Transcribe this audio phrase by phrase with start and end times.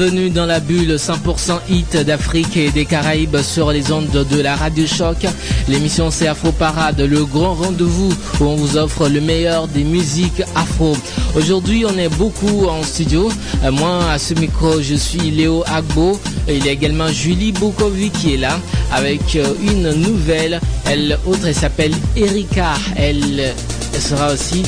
[0.00, 4.56] Bienvenue dans la bulle 100% hit d'Afrique et des Caraïbes sur les ondes de la
[4.56, 5.26] Radio Choc.
[5.68, 10.42] L'émission c'est Afro Parade, le grand rendez-vous où on vous offre le meilleur des musiques
[10.54, 10.96] afro.
[11.36, 13.30] Aujourd'hui, on est beaucoup en studio.
[13.62, 16.18] Euh, moi, à ce micro, je suis Léo Agbo.
[16.48, 18.58] Il y a également Julie Bokovi qui est là
[18.92, 20.62] avec euh, une nouvelle.
[20.86, 22.72] Elle autre, elle s'appelle Erika.
[22.96, 23.52] Elle
[24.00, 24.62] sera aussi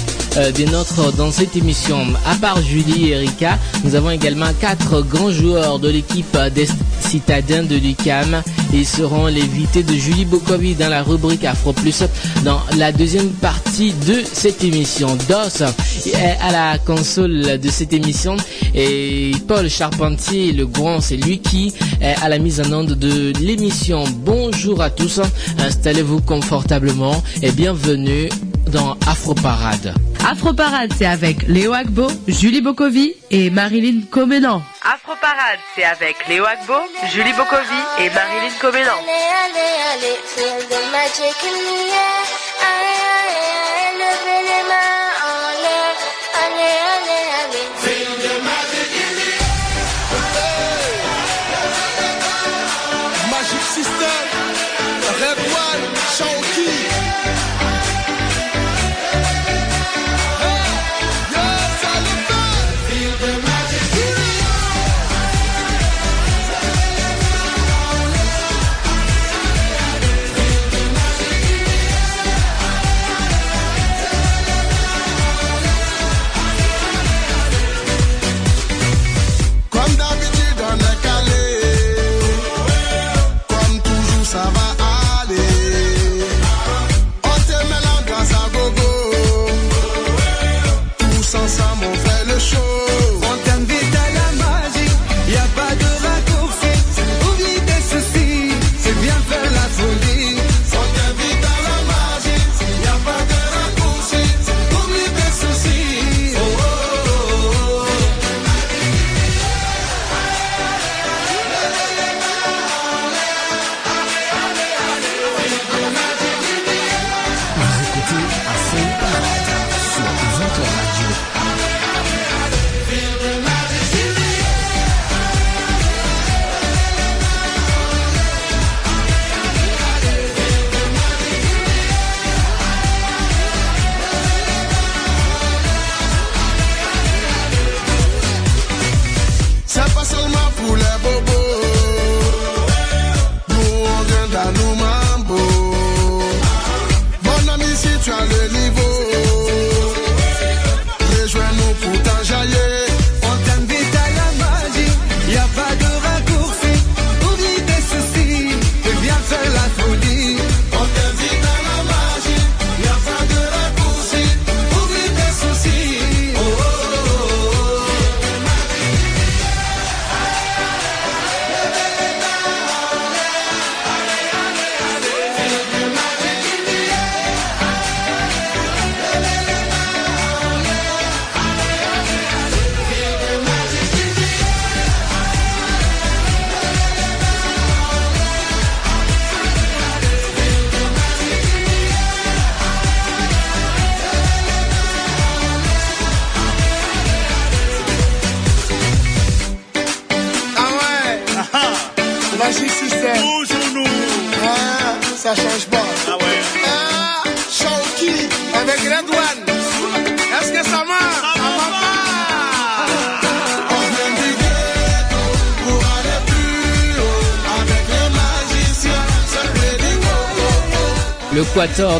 [0.55, 2.06] des nôtres dans cette émission.
[2.27, 6.66] À part Julie et Erika, nous avons également quatre grands joueurs de l'équipe des
[7.00, 8.42] citadins de l'UCAM.
[8.72, 12.05] Ils seront l'invité de Julie Bokovi dans la rubrique Afro Plus
[12.44, 15.16] dans la deuxième partie de cette émission.
[15.28, 15.62] DOS
[16.06, 18.36] est à la console de cette émission
[18.74, 23.33] et Paul Charpentier, le grand, c'est lui qui est à la mise en onde de
[23.41, 24.05] l'émission.
[24.24, 25.20] Bonjour à tous,
[25.58, 28.30] installez-vous confortablement et bienvenue
[28.66, 29.94] dans Afro Parade.
[30.28, 34.62] Afro Parade, c'est avec Léo Agbo, Julie Bokovi et Marilyn Comenan.
[34.83, 36.74] Afro Parade, c'est avec Léo Agbo,
[37.12, 38.96] Julie Bokovi et Marilyn Comenan.
[40.92, 41.36] Magic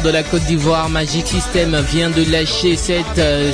[0.03, 3.53] de la Côte d'Ivoire, Magic System, vient de lâcher cette, euh,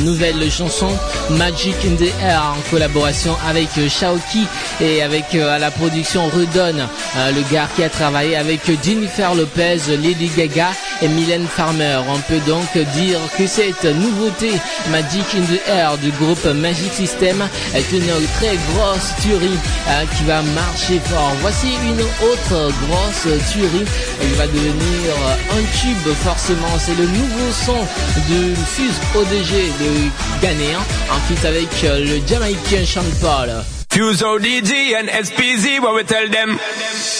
[0.00, 0.88] nouvelle chanson,
[1.30, 4.46] Magic in the Air, en collaboration avec euh, Shaoki
[4.80, 9.78] et avec euh, la production Rudon, euh, le gars qui a travaillé avec Jennifer Lopez,
[10.02, 10.70] Lady Gaga
[11.02, 11.98] et Mylène Farmer.
[12.08, 14.52] On peut donc dire que cette nouveauté,
[14.90, 18.06] Magic in the Air du groupe Magic System, est une
[18.38, 19.58] très grosse tuerie
[19.88, 21.32] euh, qui va marcher fort.
[21.40, 23.84] Voici une autre grosse tuerie.
[24.22, 25.12] Elle va devenir
[25.52, 26.78] un tube forcément.
[26.78, 27.80] C'est le nouveau son
[28.28, 30.10] de Fuse ODG, le
[30.42, 33.75] Ghanéen, en fit avec le Jamaïcain Sean Paul.
[33.96, 36.48] Fuse ODG and SPZ, what we tell them?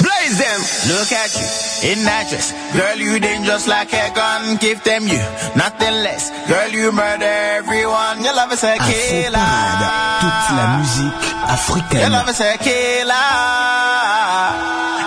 [0.05, 0.61] Blaze them!
[0.93, 1.49] Look at you
[1.88, 2.52] in that dress.
[2.76, 4.61] Girl, you dangerous eh, like a gun.
[4.61, 5.17] Give them you
[5.56, 6.28] nothing less.
[6.44, 7.32] Girl, you murder
[7.64, 8.20] everyone.
[8.20, 9.40] Your love is a killer.
[9.40, 13.25] Parade, toute la musique Your love is a killer.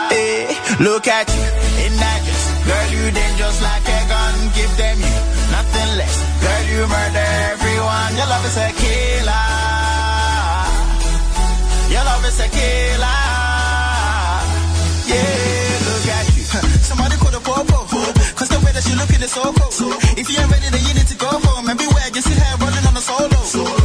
[0.10, 0.50] Hey,
[0.82, 1.46] look at you
[1.86, 2.50] in that dress.
[2.66, 4.34] Girl, you dangerous like a gun.
[4.58, 5.18] Give them you
[5.54, 6.18] nothing less.
[6.42, 8.18] Girl, you murder everyone.
[8.18, 9.29] Your love is a killer.
[12.40, 13.20] Your love is a killer.
[15.12, 16.44] Yeah, look at you.
[16.82, 17.86] Somebody call the popo.
[18.36, 19.94] Cause the way that she looking is so cool.
[20.18, 21.68] If you ain't ready, then you need to go home.
[21.68, 23.79] And beware, you see her running on a solo.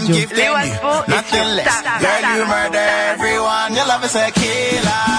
[0.00, 0.14] Radio.
[0.14, 1.64] Give Les them you Wagbo est nothing sur less.
[1.66, 3.74] ta- ta- Girl, ta- you ta- murder everyone.
[3.74, 5.09] Your love is a killer.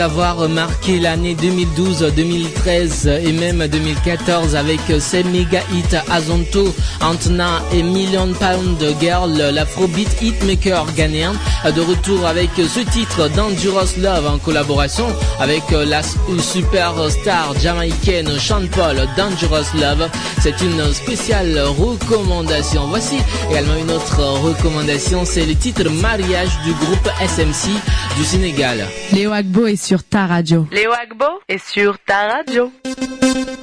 [0.00, 7.82] Avoir marqué l'année 2012, 2013 et même 2014 avec ses méga hits Azonto, Antna et
[7.82, 11.34] Million Pound Girl, l'afrobeat hitmaker ghanéen,
[11.64, 15.06] de retour avec ce titre Dangerous Love en collaboration
[15.38, 20.08] avec la superstar jamaïcaine Sean Paul, Dangerous Love.
[20.40, 22.86] C'est une spéciale recommandation.
[22.88, 23.16] Voici
[23.50, 27.68] également une autre recommandation, c'est le titre Mariage du groupe SMC
[28.16, 28.86] du Sénégal.
[29.12, 30.66] Léo Agbo est sur ta radio.
[30.72, 32.72] Léo Agbo est sur ta radio.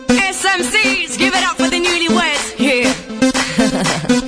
[0.10, 2.56] SMCs, give it up for the newlyweds.
[2.60, 3.01] Yeah.
[3.62, 4.18] Ha.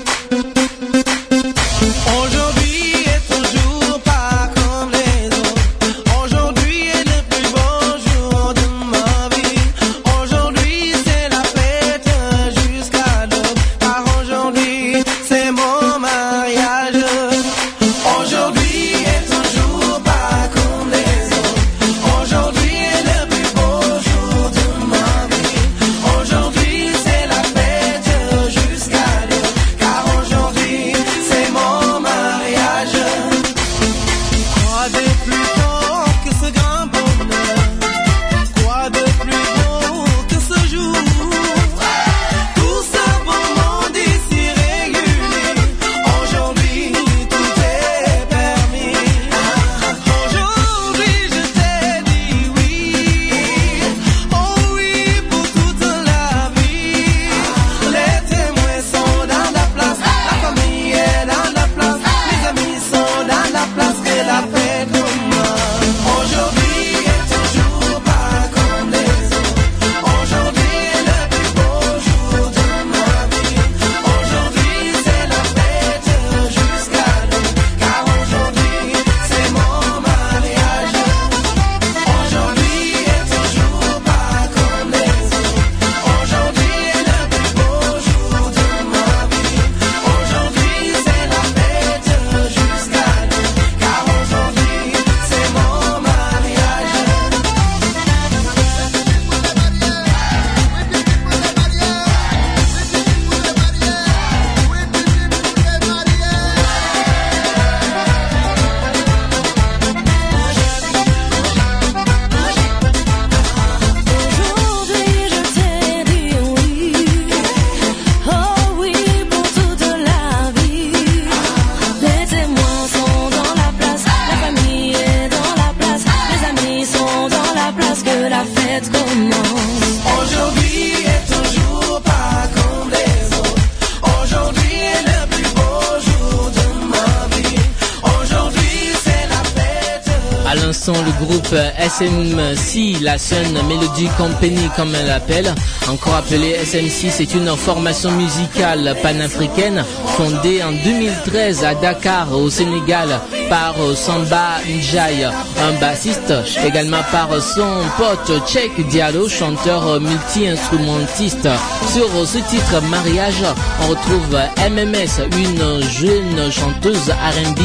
[142.00, 145.54] SMC, la Sun Melody Company comme elle l'appelle,
[145.88, 149.86] encore appelée SMC, c'est une formation musicale panafricaine
[150.18, 153.10] fondée en 2013 à Dakar, au Sénégal,
[153.48, 156.34] par Samba Njai, un bassiste,
[156.66, 161.48] également par son pote Cheikh Diallo, chanteur multi-instrumentiste.
[161.94, 163.44] Sur ce titre Mariage,
[163.84, 167.60] on retrouve MMS, une jeune chanteuse R&B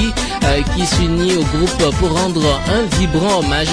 [0.45, 3.69] euh, qui s'unit au groupe pour rendre un vibrant hommage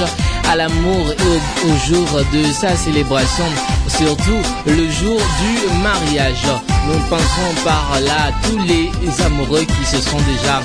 [0.50, 3.46] à l'amour et au, jour de sa célébration,
[3.88, 6.46] surtout le jour du mariage.
[6.88, 8.92] Nous penserons par là tous les
[9.26, 10.62] amoureux qui se sont déjà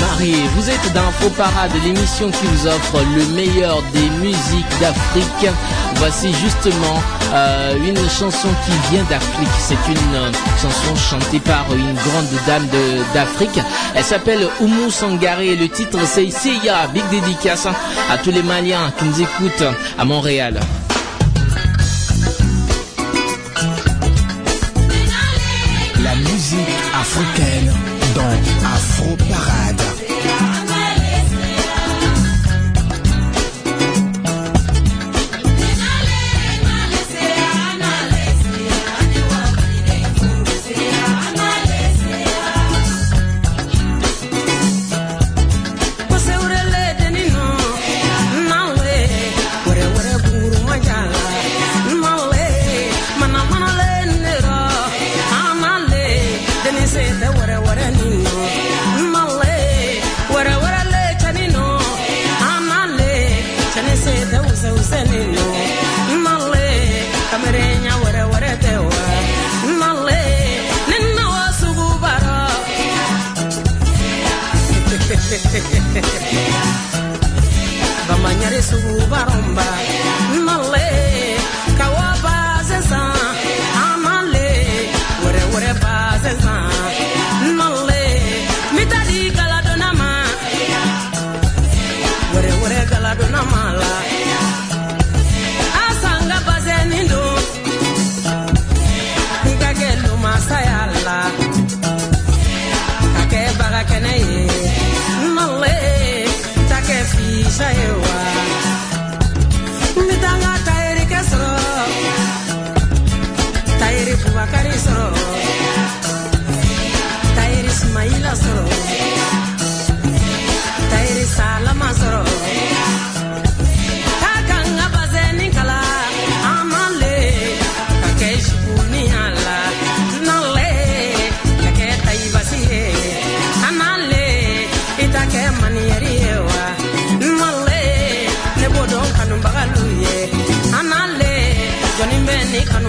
[0.00, 0.42] mariés.
[0.56, 5.50] Vous êtes dans Faux Parade, l'émission qui vous offre le meilleur des musiques d'Afrique.
[5.96, 7.00] Voici justement
[7.32, 9.48] euh, une chanson qui vient d'Afrique.
[9.58, 12.66] C'est une euh, chanson chantée par une grande dame
[13.14, 13.58] d'Afrique.
[13.94, 16.88] Elle s'appelle Oumou Sangare et le titre c'est Seya.
[16.92, 19.64] Big dédicace à tous les Maliens qui nous écoutent
[19.98, 20.60] à Montréal.
[26.02, 26.58] La musique
[26.94, 27.72] africaine
[28.14, 30.01] dans Afro Parade.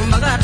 [0.04, 0.43] rumba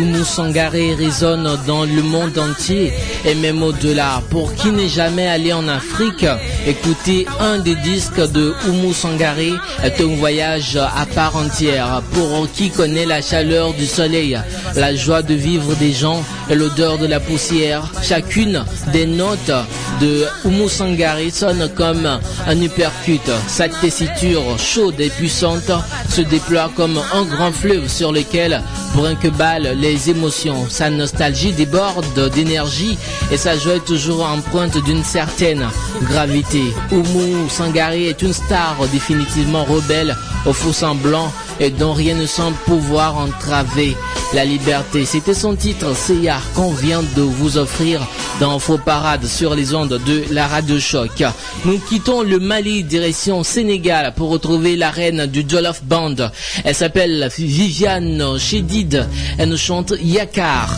[0.00, 2.90] d'Oumou Sangaré résonne dans le monde entier
[3.26, 4.22] et même au-delà.
[4.30, 6.24] Pour qui n'est jamais allé en Afrique,
[6.66, 9.52] écouter un des disques de Oumou Sangaré
[9.84, 12.02] est un voyage à part entière.
[12.12, 14.38] Pour qui connaît la chaleur du soleil,
[14.74, 18.64] la joie de vivre des gens et l'odeur de la poussière, chacune
[18.94, 19.52] des notes
[20.00, 22.06] de Oumou Sangaré sonne comme
[22.46, 23.20] un uppercut.
[23.48, 25.70] Sa tessiture chaude et puissante
[26.08, 28.62] se déploie comme un grand fleuve sur lequel
[29.00, 30.68] brun que balle les émotions.
[30.68, 32.98] Sa nostalgie déborde d'énergie
[33.32, 35.66] et sa joie est toujours empreinte d'une certaine
[36.02, 36.62] gravité.
[36.92, 40.14] Oumou Sangaré est une star définitivement rebelle,
[40.44, 43.96] au faux semblant et dont rien ne semble pouvoir entraver
[44.34, 45.04] la liberté.
[45.04, 48.00] C'était son titre, Seyar, qu'on vient de vous offrir
[48.40, 51.22] dans Faux Parade sur les ondes de la Radio Choc.
[51.64, 56.16] Nous quittons le Mali direction Sénégal pour retrouver la reine du Jollof Band.
[56.64, 59.06] Elle s'appelle Viviane Chédid.
[59.38, 60.70] Elle nous chante Yakar.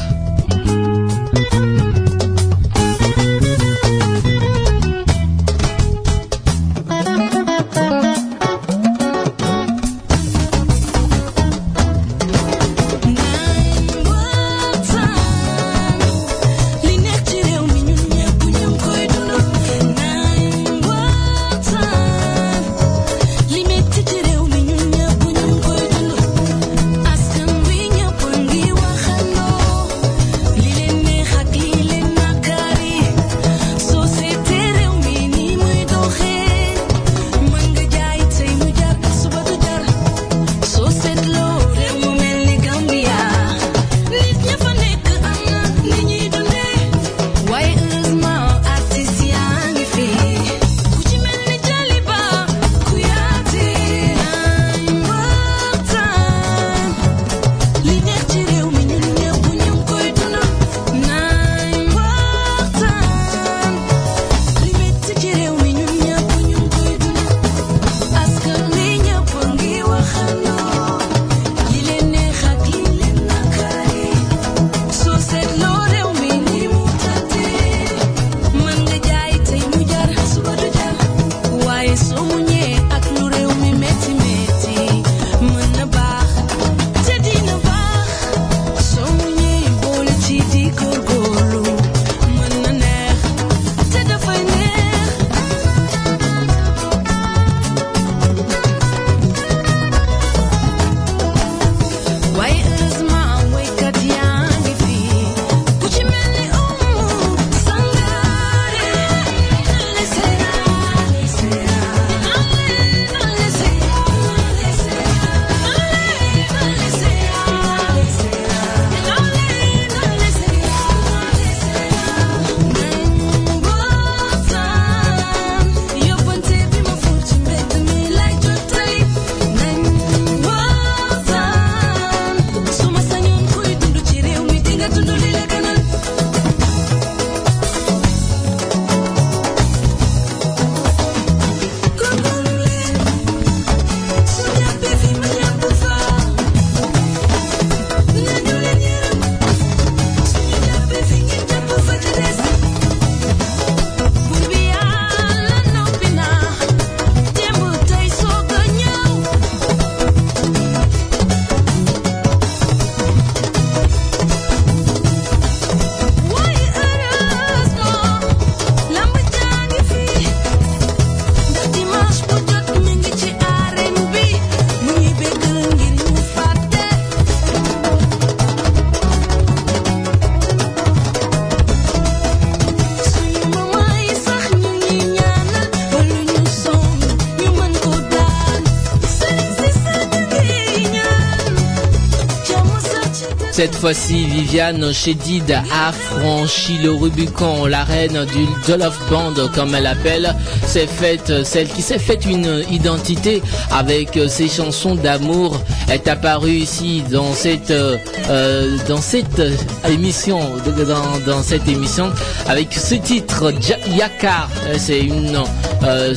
[193.83, 197.66] Fois-ci, Viviane Chédid a franchi le Rubicon.
[197.66, 202.62] La reine du Jollof Band, comme elle l'appelle, s'est faite, celle qui s'est faite une
[202.71, 203.42] identité
[203.73, 209.42] avec ses chansons d'amour, est apparue ici dans cette, euh, dans cette
[209.88, 210.40] émission,
[210.88, 212.11] dans, dans cette émission,
[212.49, 213.53] avec ce titre,
[213.97, 214.49] Yakar.
[214.66, 215.38] Euh, C'est une,
[215.85, 216.14] euh,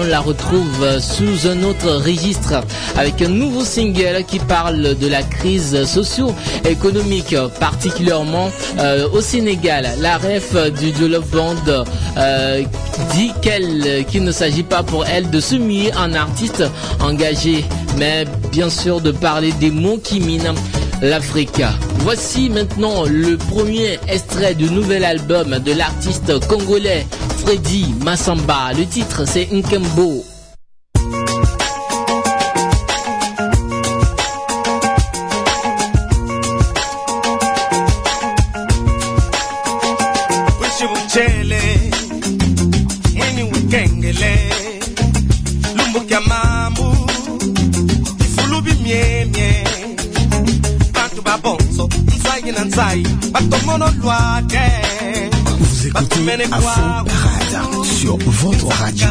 [0.00, 2.62] on la retrouve sous un autre registre
[2.96, 9.88] avec un nouveau single qui parle de la crise socio-économique, particulièrement euh, au Sénégal.
[10.00, 11.54] La ref du Jollof Band
[12.16, 12.62] euh,
[13.14, 15.54] dit qu'elle, qu'il ne s'agit pas pour elle de se
[15.96, 16.64] en artiste
[17.00, 17.64] engagé,
[17.98, 20.54] mais bien sûr de parler des mots qui minent
[21.02, 21.62] l'Afrique.
[22.00, 27.06] Voici maintenant le premier extrait du nouvel album de l'artiste congolais
[27.38, 28.72] Freddy Massamba.
[28.76, 30.24] Le titre c'est Nkembo.
[52.74, 54.58] Nzai batongono lwake.
[55.60, 59.08] Vous écoutez Afro Parade sur votre radio.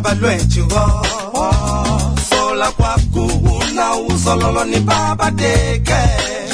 [0.00, 6.00] baba lwethu oh sola kwakuula uzololo ni baba deke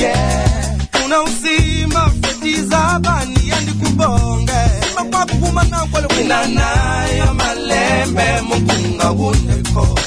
[0.01, 0.77] yeah.
[1.05, 4.53] Una usima fetiza bani andi kubonge
[4.95, 9.99] makwaku andikubonge makwakuvuma nakwalo kwinanayo malembe mukunga kunekho.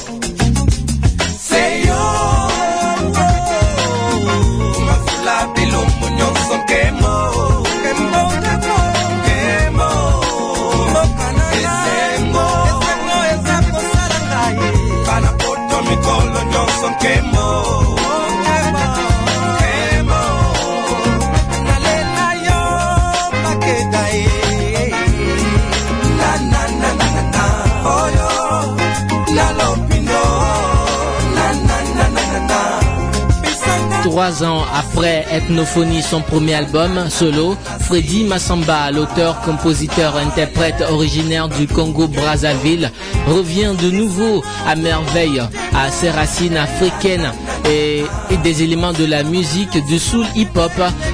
[34.19, 41.67] Trois ans après Ethnophonie, son premier album solo, Freddy Massamba, l'auteur, compositeur, interprète originaire du
[41.67, 42.91] Congo-Brazzaville,
[43.27, 45.41] revient de nouveau à merveille
[45.73, 47.31] à ses racines africaines
[47.69, 48.03] et,
[48.43, 50.73] des éléments de la musique du soul hip-hop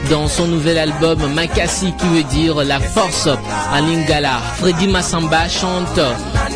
[0.10, 4.39] dans son nouvel album Makasi qui veut dire la force en lingala.
[4.58, 6.00] Freddy Massamba chante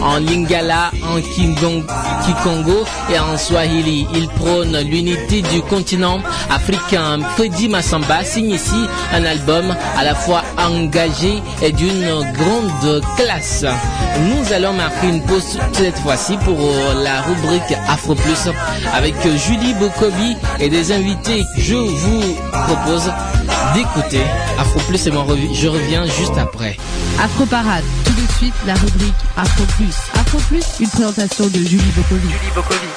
[0.02, 4.08] en lingala, en kikongo et en swahili.
[4.14, 7.20] Il prône l'unité du continent africain.
[7.36, 13.66] Freddy Massamba signe ici un album à la fois engagé et d'une grande classe.
[14.22, 16.60] Nous allons marquer une pause cette fois-ci pour
[17.04, 18.50] la rubrique Afro Plus
[18.94, 21.44] avec Julie Bokovi et des invités.
[21.58, 23.12] Je vous propose
[23.74, 24.22] d'écouter
[24.60, 25.12] Afro Plus et
[25.54, 26.78] je reviens juste après.
[27.22, 27.84] Afro Parade,
[28.30, 29.96] de suite la rubrique Afro Plus.
[30.20, 32.30] Afro Plus, une présentation de Julie Bokovi.
[32.30, 32.88] Julie Bokovi.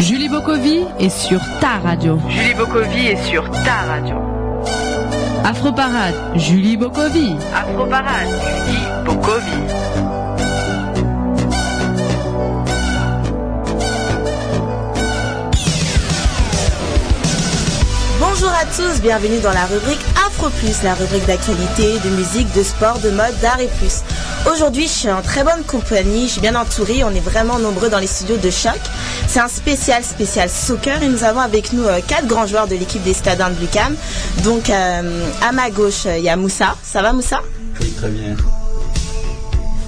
[0.00, 2.18] Julie Bokovi est sur ta radio.
[2.28, 4.16] Julie Bokovi est sur ta radio.
[5.44, 7.36] Afro Parade, Julie Bokovi.
[7.54, 8.28] Afro Parade,
[8.66, 10.07] Julie Bokovi.
[18.58, 22.98] À tous, bienvenue dans la rubrique Afro Plus, la rubrique d'actualité, de musique, de sport,
[22.98, 24.02] de mode, d'art et plus.
[24.50, 27.88] Aujourd'hui, je suis en très bonne compagnie, je suis bien entourée, on est vraiment nombreux
[27.88, 28.80] dans les studios de Choc.
[29.28, 32.74] C'est un spécial, spécial soccer et nous avons avec nous euh, quatre grands joueurs de
[32.74, 33.94] l'équipe des Stadins de Lucam.
[34.42, 36.74] Donc, euh, à ma gauche, euh, il y a Moussa.
[36.82, 37.40] Ça va Moussa?
[37.80, 38.34] Oui, très bien.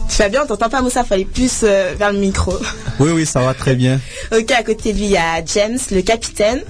[0.08, 2.56] Tu vas bien, on t'entend pas Moussa, fallait plus euh, vers le micro.
[3.00, 3.98] Oui, oui, ça va très bien.
[4.32, 6.62] ok, à côté de lui, il y a James, le capitaine.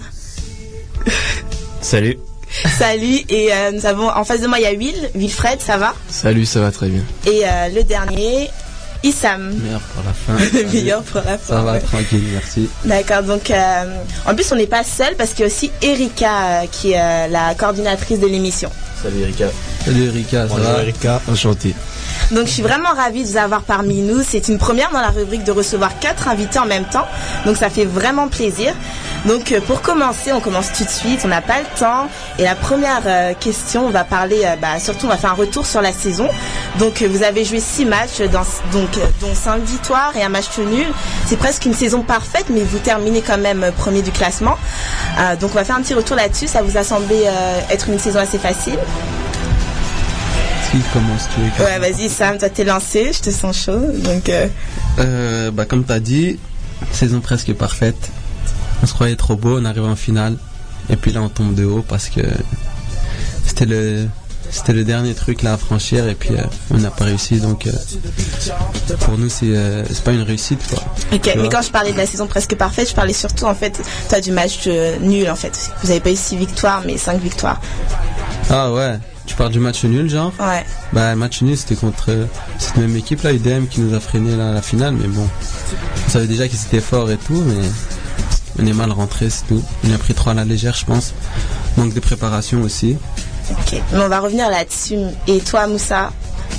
[1.81, 2.19] Salut.
[2.79, 5.77] Salut, et euh, nous avons en face de moi, il y a Will, Wilfred, ça
[5.77, 5.95] va?
[6.09, 7.03] Salut, ça va très bien.
[7.27, 8.51] Et euh, le dernier,
[9.05, 9.55] Issam.
[9.55, 10.45] Meilleur pour la fin.
[10.59, 11.55] Le meilleur pour la fin.
[11.55, 11.81] Ça va, ouais.
[11.81, 12.69] tranquille, merci.
[12.85, 13.85] D'accord, donc euh,
[14.27, 17.01] en plus on n'est pas seul parce qu'il y a aussi Erika euh, qui est
[17.01, 18.69] euh, la coordinatrice de l'émission.
[19.03, 19.47] Salut Erika.
[19.85, 20.83] Salut Erika, ça Bonjour va?
[20.83, 21.23] Erika.
[21.31, 21.75] Enchanté.
[22.31, 24.23] Donc je suis vraiment ravie de vous avoir parmi nous.
[24.23, 27.07] C'est une première dans la rubrique de recevoir quatre invités en même temps.
[27.45, 28.73] Donc ça fait vraiment plaisir.
[29.27, 31.21] Donc euh, pour commencer, on commence tout de suite.
[31.25, 32.09] On n'a pas le temps.
[32.39, 35.35] Et la première euh, question, on va parler, euh, bah, surtout on va faire un
[35.35, 36.29] retour sur la saison.
[36.79, 40.87] Donc vous avez joué six matchs, donc dont cinq victoires et un match nul.
[41.27, 44.57] C'est presque une saison parfaite, mais vous terminez quand même premier du classement.
[45.41, 46.47] Donc on va faire un petit retour là-dessus.
[46.47, 47.29] Ça vous a semblé
[47.71, 48.79] être une saison assez facile?
[50.71, 53.81] Qui commence tu es Ouais, vas-y Sam, toi t'es lancé, je te sens chaud.
[54.05, 54.47] Donc euh,
[54.99, 56.39] Euh, bah, comme tu as dit,
[56.93, 58.11] saison presque parfaite.
[58.83, 60.37] On se croyait trop beau, on arrive en finale.
[60.89, 62.21] Et puis là, on tombe de haut parce que
[63.47, 64.07] c'était le,
[64.51, 66.07] c'était le dernier truc là à franchir.
[66.09, 67.41] Et puis euh, on n'a pas réussi.
[67.41, 67.73] Donc euh,
[69.01, 70.61] pour nous, c'est, euh, c'est pas une réussite.
[70.69, 70.83] Quoi.
[71.13, 73.81] Ok, mais quand je parlais de la saison presque parfaite, je parlais surtout en fait,
[74.09, 75.71] toi du match euh, nul en fait.
[75.83, 77.61] Vous avez pas eu 6 victoires, mais 5 victoires.
[78.49, 78.99] Ah ouais,
[79.31, 80.65] tu parles du match nul, genre Ouais.
[80.93, 82.25] Bah, le match nul, c'était contre euh,
[82.59, 84.95] cette même équipe là, UDM, qui nous a freiné là, à la finale.
[84.95, 85.25] Mais bon,
[86.05, 87.65] on savait déjà qu'ils étaient forts et tout, mais
[88.59, 89.63] on est mal rentré, c'est tout.
[89.89, 91.15] On a pris 3 à la légère, je pense.
[91.77, 92.97] Manque de préparation aussi.
[93.53, 94.99] Ok, mais on va revenir là-dessus.
[95.29, 96.11] Et toi, Moussa,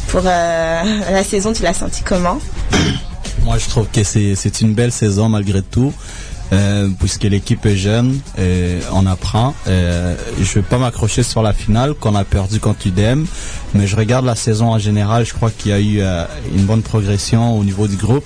[0.07, 0.81] pour euh,
[1.11, 2.39] la saison, tu l'as senti comment?
[3.43, 5.93] Moi, je trouve que c'est c'est une belle saison malgré tout,
[6.53, 9.53] euh, puisque l'équipe est jeune, et on apprend.
[9.67, 13.23] Euh, je vais pas m'accrocher sur la finale qu'on a perdu contre UDM,
[13.73, 15.25] mais je regarde la saison en général.
[15.25, 18.25] Je crois qu'il y a eu euh, une bonne progression au niveau du groupe.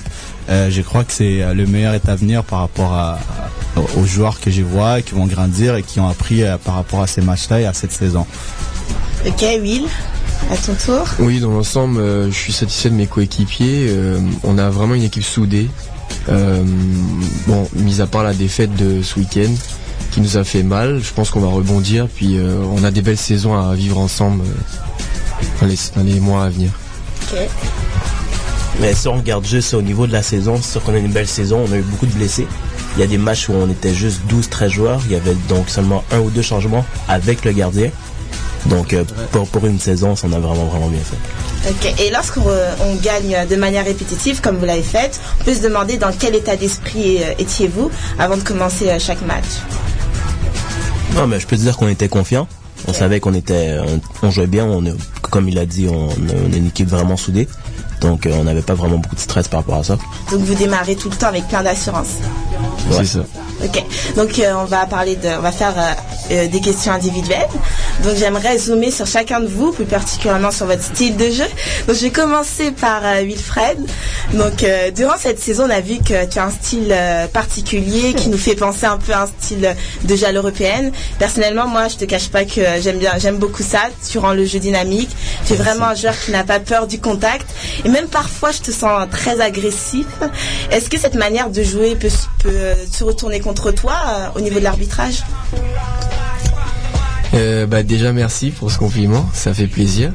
[0.50, 3.18] Euh, je crois que c'est euh, le meilleur est à venir par rapport à,
[3.76, 6.76] aux- aux joueurs que je vois, qui vont grandir et qui ont appris euh, par
[6.76, 8.26] rapport à ces matchs-là et à cette saison.
[9.26, 9.86] Ok, Will,
[10.52, 11.08] à ton tour.
[11.18, 13.88] Oui, dans l'ensemble, euh, je suis satisfait de mes coéquipiers.
[13.90, 15.68] Euh, on a vraiment une équipe soudée.
[16.30, 16.64] Euh,
[17.48, 19.52] bon, mis à part la défaite de ce week-end
[20.12, 22.08] qui nous a fait mal, je pense qu'on va rebondir.
[22.08, 26.20] Puis euh, on a des belles saisons à vivre ensemble euh, dans, les, dans les
[26.20, 26.72] mois à venir.
[28.82, 31.12] Mais si on regarde juste au niveau de la saison, c'est sûr qu'on a une
[31.12, 32.48] belle saison, on a eu beaucoup de blessés.
[32.98, 35.70] Il y a des matchs où on était juste 12-13 joueurs, il y avait donc
[35.70, 37.90] seulement un ou deux changements avec le gardien.
[38.68, 41.70] Donc euh, pour, pour une saison, ça on a vraiment vraiment bien fait.
[41.70, 42.00] Ok.
[42.00, 45.62] Et lorsqu'on euh, on gagne de manière répétitive, comme vous l'avez fait, on peut se
[45.62, 49.46] demander dans quel état d'esprit euh, étiez-vous avant de commencer euh, chaque match?
[51.16, 52.48] Non, mais je peux te dire qu'on était confiants.
[52.88, 54.66] On savait qu'on était, on, on jouait bien.
[54.66, 57.48] On est, comme il a dit, on, on est une équipe vraiment soudée.
[58.02, 59.98] Donc, euh, on n'avait pas vraiment beaucoup de stress par rapport à ça.
[60.32, 62.18] Donc vous démarrez tout le temps avec plein d'assurance.
[62.92, 63.20] C'est ça.
[63.64, 63.84] Ok,
[64.18, 65.94] donc euh, on va parler de, on va faire euh,
[66.32, 67.48] euh, des questions individuelles.
[68.04, 71.46] Donc j'aimerais zoomer sur chacun de vous, plus particulièrement sur votre style de jeu.
[71.88, 73.78] Donc je vais commencer par euh, Wilfred.
[74.34, 76.96] Donc euh, durant cette saison, on a vu que tu as un style
[77.32, 80.92] particulier qui nous fait penser un peu à un style de jeu à l'européenne.
[81.20, 83.82] Personnellement, moi, je te cache pas que j'aime bien, j'aime beaucoup ça.
[84.10, 85.10] Tu rends le jeu dynamique.
[85.46, 87.48] Tu es vraiment un joueur qui n'a pas peur du contact.
[87.84, 90.08] Et même parfois, je te sens très agressif.
[90.72, 93.96] Est-ce que cette manière de jouer peut, se retourner contre toi
[94.36, 95.24] au niveau de l'arbitrage?
[97.36, 100.14] Euh, bah déjà merci pour ce compliment, ça fait plaisir.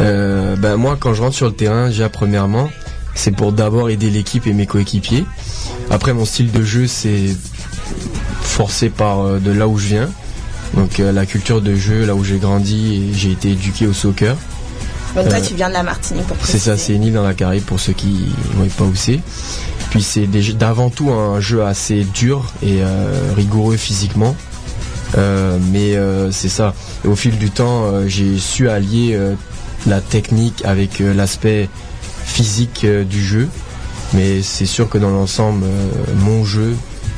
[0.00, 2.68] Euh, bah moi quand je rentre sur le terrain, déjà premièrement,
[3.14, 5.24] c'est pour d'abord aider l'équipe et mes coéquipiers.
[5.90, 7.34] Après mon style de jeu c'est
[8.42, 10.10] forcé par euh, de là où je viens.
[10.74, 14.36] Donc la culture de jeu, là où j'ai grandi et j'ai été éduqué au soccer.
[15.16, 17.34] Donc toi, tu viens de la Martinique pour C'est ça, c'est une île dans la
[17.34, 19.18] Caraïbe pour ceux qui ne voient pas où c'est.
[19.90, 22.82] Puis c'est d'avant tout un jeu assez dur et
[23.34, 24.36] rigoureux physiquement.
[25.18, 26.74] Euh, mais euh, c'est ça.
[27.04, 29.18] Et au fil du temps, euh, j'ai su allier
[29.86, 31.68] la technique avec l'aspect
[32.24, 33.48] physique du jeu.
[34.12, 35.64] Mais c'est sûr que dans l'ensemble,
[36.16, 36.74] mon jeu,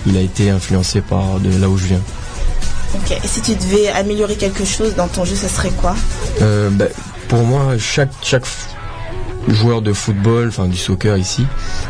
[0.06, 2.00] il a été influencé par de là où je viens.
[2.94, 3.18] Ok.
[3.24, 5.94] Et si tu devais améliorer quelque chose dans ton jeu, ce serait quoi?
[6.42, 6.86] Euh, bah,
[7.28, 8.10] pour moi, chaque,
[9.48, 11.46] joueur de football, enfin du soccer ici,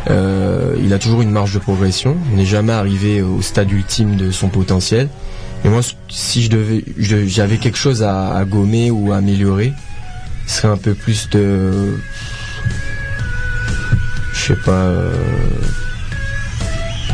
[0.09, 2.17] euh, il a toujours une marge de progression.
[2.31, 5.09] On n'est jamais arrivé au stade ultime de son potentiel.
[5.65, 9.73] Et moi, si je devais, j'avais quelque chose à, à gommer ou à améliorer,
[10.45, 11.97] ce serait un peu plus de,
[14.33, 15.13] je sais pas, euh,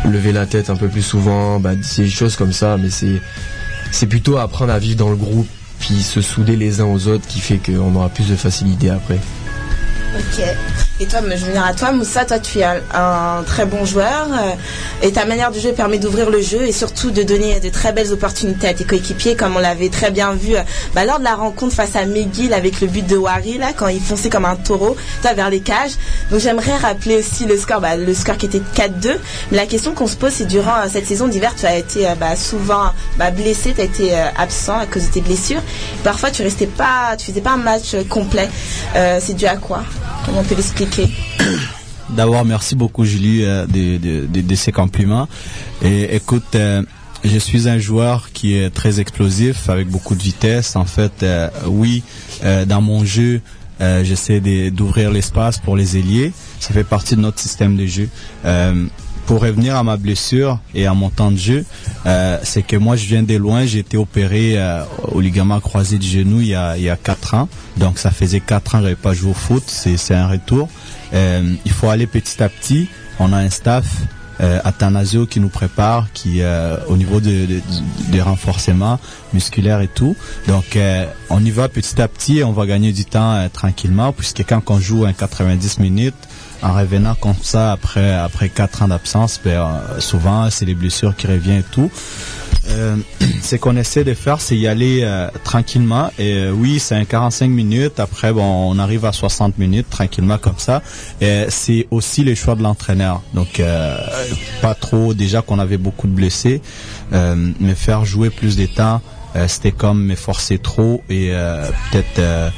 [0.05, 3.21] lever la tête un peu plus souvent, bah, c'est des choses comme ça, mais c'est,
[3.91, 5.47] c'est plutôt apprendre à vivre dans le groupe,
[5.79, 9.19] puis se souder les uns aux autres qui fait qu'on aura plus de facilité après.
[10.17, 10.43] Ok.
[11.01, 12.25] Et toi, je vais venir à toi, Moussa.
[12.25, 14.51] Toi, tu es un, très bon joueur euh,
[15.01, 17.93] et ta manière de jouer permet d'ouvrir le jeu et surtout de donner de très
[17.93, 20.62] belles opportunités à tes coéquipiers, comme on l'avait très bien vu euh,
[20.93, 23.88] bah, lors de la rencontre face à McGill avec le but de Wari là, quand
[23.88, 25.93] il fonçait comme un taureau, toi vers les cages.
[26.31, 29.15] Donc j'aimerais rappeler aussi le score, bah, le score qui était 4-2.
[29.51, 32.07] Mais la question qu'on se pose, c'est durant euh, cette saison d'hiver, tu as été
[32.19, 32.91] bah, souvent
[33.38, 35.62] blessé, tu as été absent à cause de tes blessures.
[36.03, 38.49] Parfois, tu restais pas, tu faisais pas un match complet.
[39.19, 39.83] C'est dû à quoi?
[40.25, 40.88] Comment on peut l'expliquer?
[42.10, 45.28] D'abord, merci beaucoup Julie euh, de, de, ces compliments.
[45.82, 46.82] Et écoute, euh,
[47.23, 50.75] je suis un joueur qui est très explosif, avec beaucoup de vitesse.
[50.75, 52.04] En fait, euh, oui,
[52.67, 53.41] dans mon jeu,
[53.80, 54.39] j'essaie
[54.71, 56.32] d'ouvrir l'espace pour les ailiers.
[56.60, 58.10] Ça fait partie de notre système de jeu.
[59.25, 61.65] Pour revenir à ma blessure et à mon temps de jeu,
[62.43, 64.58] c'est que moi je viens de loin, j'ai été opéré
[65.12, 67.47] au ligament croisé du genou il y a il y a quatre ans.
[67.78, 70.69] Donc ça faisait quatre ans que j'avais pas joué au foot, c'est un retour.
[71.13, 72.87] Euh, il faut aller petit à petit.
[73.19, 73.85] On a un staff
[74.41, 77.61] euh, Athanasio qui nous prépare, qui euh, au niveau de, de-
[78.09, 78.99] des renforcements
[79.33, 80.15] musculaires et tout.
[80.47, 83.49] Donc euh, on y va petit à petit et on va gagner du temps euh,
[83.51, 86.15] tranquillement, puisque quand on joue un 90 minutes,
[86.61, 91.15] en revenant comme ça après après quatre ans d'absence, ben, euh, souvent c'est les blessures
[91.15, 91.91] qui reviennent et tout.
[92.71, 92.95] Euh,
[93.41, 96.12] ce qu'on essaie de faire, c'est y aller euh, tranquillement.
[96.19, 97.99] Et euh, oui, c'est un 45 minutes.
[97.99, 100.82] Après, bon, on arrive à 60 minutes tranquillement comme ça.
[101.49, 103.21] C'est aussi les choix de l'entraîneur.
[103.34, 103.62] Donc,
[104.62, 105.13] pas trop.
[105.13, 106.62] Déjà qu'on avait beaucoup de blessés,
[107.12, 109.01] mais faire jouer plus de temps.
[109.47, 111.34] c'était comme m'efforcer trop et
[111.91, 112.51] peut-être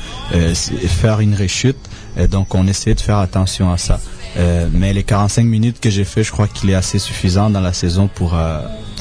[0.88, 1.78] faire une rechute.
[2.30, 4.00] Donc on essaie de faire attention à ça.
[4.74, 7.74] Mais les 45 minutes que j'ai fait, je crois qu'il est assez suffisant dans la
[7.74, 8.36] saison pour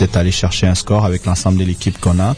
[0.00, 2.34] peut-être aller chercher un score avec l'ensemble de l'équipe qu'on a.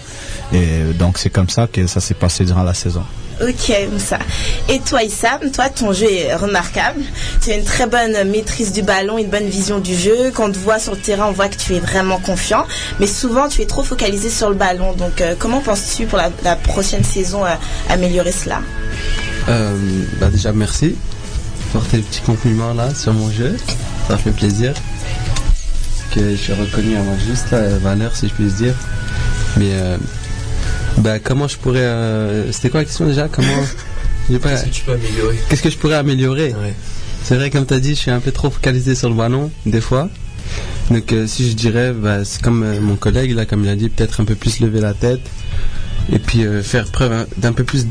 [0.53, 3.05] Et donc c'est comme ça que ça s'est passé durant la saison.
[3.41, 4.19] Ok, Moussa.
[4.69, 7.01] Et toi, Issam, toi, ton jeu est remarquable.
[7.43, 10.31] Tu as une très bonne maîtrise du ballon, une bonne vision du jeu.
[10.33, 12.67] Quand on te voit sur le terrain, on voit que tu es vraiment confiant.
[13.01, 14.93] Mais souvent, tu es trop focalisé sur le ballon.
[14.93, 17.55] Donc, euh, comment penses-tu pour la, la prochaine saison euh,
[17.89, 18.61] améliorer cela?
[19.49, 19.75] Euh,
[20.21, 20.95] bah déjà merci
[21.73, 23.57] pour tes petits compliments là sur mon jeu.
[24.07, 24.73] Ça fait plaisir.
[26.15, 28.75] Que je suis reconnu ma juste là, valeur si je puis dire.
[29.57, 29.97] Mais euh,
[30.99, 33.29] bah comment je pourrais euh, c'était quoi la question déjà?
[33.29, 33.49] Comment
[34.31, 35.39] j'ai pas- Qu'est-ce que tu peux améliorer?
[35.49, 36.55] Qu'est-ce que je pourrais améliorer?
[37.23, 39.51] C'est vrai, comme tu as dit, je suis un peu trop focalisé sur le ballon,
[39.65, 40.11] des fois.
[40.91, 43.89] Donc, euh, si je dirais, bah, c'est comme mon collègue, là, comme il a dit,
[43.89, 45.21] peut-être un peu plus lever la tête.
[46.13, 47.87] Et puis faire preuve hein, d'un peu plus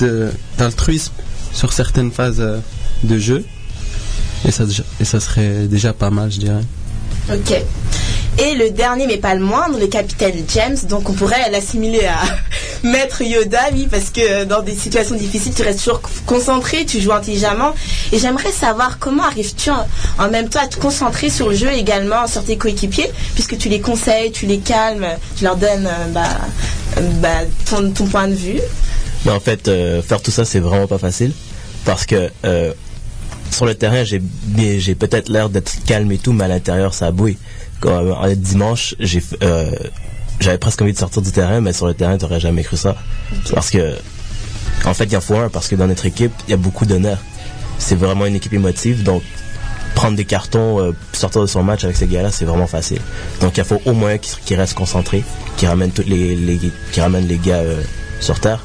[0.57, 1.13] d'altruisme
[1.53, 2.43] sur certaines phases
[3.03, 3.45] de jeu.
[4.45, 4.65] Et ça,
[4.99, 6.61] et ça serait déjà pas mal, je dirais.
[7.33, 7.63] Ok.
[8.39, 10.77] Et le dernier, mais pas le moindre, le capitaine James.
[10.89, 12.19] Donc on pourrait l'assimiler à
[12.87, 17.11] Maître Yoda, oui, parce que dans des situations difficiles, tu restes toujours concentré, tu joues
[17.11, 17.73] intelligemment.
[18.11, 22.27] Et j'aimerais savoir comment arrives-tu en, même temps à te concentrer sur le jeu également
[22.27, 26.23] sur tes coéquipiers, puisque tu les conseilles, tu les calmes, tu leur donnes euh, bah,
[26.97, 27.29] euh, bah,
[27.69, 28.59] ton, point de vue.
[29.25, 31.33] Mais en fait, euh, faire tout ça, c'est vraiment pas facile.
[31.85, 32.29] Parce que
[33.51, 37.37] sur le terrain, j'ai peut-être l'air d'être calme et tout, mais à l'intérieur, ça bouille.
[37.79, 39.71] Comme, euh, dimanche, j'ai euh,
[40.39, 42.95] j'avais presque envie de sortir du terrain, mais sur le terrain, t'aurais jamais cru ça.
[43.53, 43.95] Parce que,
[44.85, 46.57] en fait, il y en faut un, parce que dans notre équipe, il y a
[46.57, 47.19] beaucoup d'honneur.
[47.77, 49.23] C'est vraiment une équipe émotive, donc
[49.95, 53.01] prendre des cartons, euh, sortir de son match avec ces gars-là, c'est vraiment facile.
[53.39, 55.23] Donc il faut au moins qu'ils restent concentrés,
[55.57, 56.59] qu'ils ramènent les, les,
[56.91, 57.81] qu'ils ramènent les gars euh,
[58.19, 58.63] sur terre.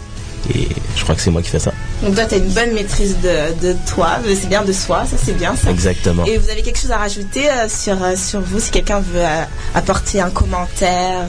[0.55, 1.73] Et je crois que c'est moi qui fais ça.
[2.03, 5.17] Donc toi, tu as une bonne maîtrise de, de toi, c'est bien de soi, ça
[5.23, 5.71] c'est bien ça.
[5.71, 6.25] Exactement.
[6.27, 9.21] Et vous avez quelque chose à rajouter euh, sur, euh, sur vous, si quelqu'un veut
[9.23, 9.43] euh,
[9.75, 11.25] apporter un commentaire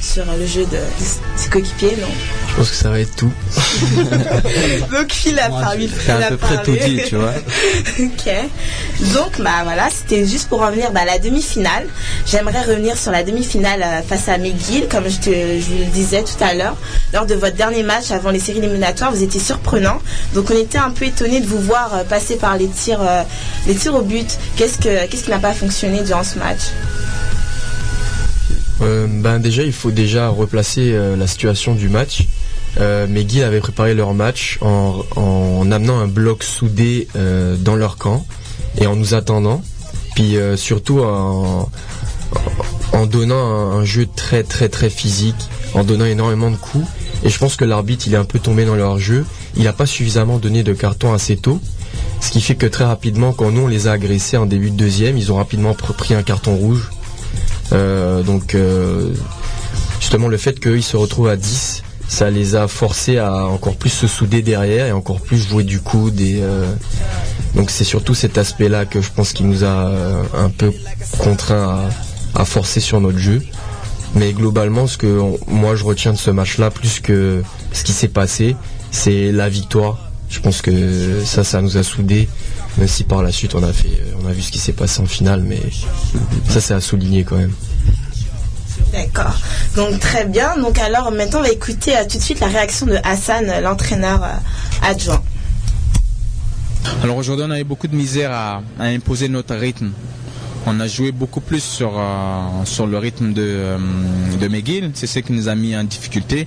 [0.00, 0.80] sur le jeu de, de
[1.36, 2.08] ses coéquipiers, non?
[2.58, 3.32] Pense que ça va être tout.
[4.92, 5.82] Donc Phil a parlé.
[5.82, 7.30] j'ai Phil à a peu près tout dit, tu vois.
[8.00, 8.34] ok.
[9.14, 11.86] Donc bah voilà, c'était juste pour revenir bah, à la demi-finale.
[12.26, 15.90] J'aimerais revenir sur la demi-finale euh, face à McGill, comme je, te, je vous le
[15.92, 16.76] disais tout à l'heure.
[17.14, 19.98] Lors de votre dernier match avant les séries éliminatoires, vous étiez surprenant.
[20.34, 23.22] Donc on était un peu étonné de vous voir euh, passer par les tirs, euh,
[23.68, 24.36] les tirs au but.
[24.56, 26.72] Qu'est-ce que qu'est-ce qui n'a pas fonctionné durant ce match?
[28.80, 32.24] Euh, ben déjà, il faut déjà replacer euh, la situation du match.
[32.80, 37.96] Euh, McGill avait préparé leur match en, en amenant un bloc soudé euh, dans leur
[37.96, 38.24] camp
[38.80, 39.62] et en nous attendant.
[40.14, 41.68] Puis euh, surtout en,
[43.10, 45.36] donnant un, jeu très très très physique,
[45.74, 46.86] en donnant énormément de coups.
[47.24, 49.24] Et je pense que l'arbitre il est un peu tombé dans leur jeu.
[49.56, 51.60] Il n'a pas suffisamment donné de cartons assez tôt.
[52.20, 54.76] Ce qui fait que très rapidement, quand nous on les a agressés en début de
[54.76, 56.90] deuxième, ils ont rapidement pr- pris un carton rouge.
[57.72, 58.56] Euh, donc
[60.00, 63.90] justement le fait qu'ils se retrouvent à 10, ça les a forcés à encore plus
[63.90, 66.20] se souder derrière et encore plus jouer du coude.
[66.20, 66.72] Euh,
[67.54, 70.72] donc c'est surtout cet aspect-là que je pense qui nous a euh, un peu
[71.18, 71.88] contraint
[72.34, 73.42] à, forcer sur notre jeu.
[74.14, 77.42] Mais globalement, ce que moi je retiens de ce match-là, plus que
[77.72, 78.56] ce qui s'est passé,
[78.90, 80.10] c'est la victoire.
[80.30, 82.28] Je pense que ça, ça nous a soudés.
[82.78, 85.42] Même si par la suite on a a vu ce qui s'est passé en finale,
[85.42, 85.60] mais
[86.48, 87.52] ça c'est à souligner quand même.
[88.92, 89.34] D'accord.
[89.76, 90.56] Donc très bien.
[90.56, 93.60] Donc alors maintenant on va écouter euh, tout de suite la réaction de Hassan, euh,
[93.60, 94.28] l'entraîneur euh,
[94.82, 95.22] adjoint.
[97.02, 99.90] Alors aujourd'hui, on avait beaucoup de misère à, à imposer notre rythme.
[100.70, 103.78] On a joué beaucoup plus sur, euh, le rythme de, euh.
[104.92, 106.46] C'est ce qui nous a mis en difficulté.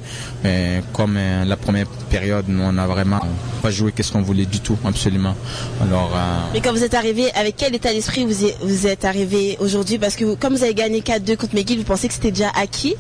[0.94, 3.20] Comme euh, la première période, nous, on a vraiment
[3.64, 5.36] pas joué qu'est-ce qu'on voulait du tout, absolument.
[5.82, 5.86] Euh,
[6.54, 9.98] Mais quand vous êtes arrivé, avec quel état d'esprit vous êtes, arrivé aujourd'hui?
[9.98, 12.96] Parce que comme vous avez gagné 4-2 contre McGill, vous pensez que c'était déjà acquis?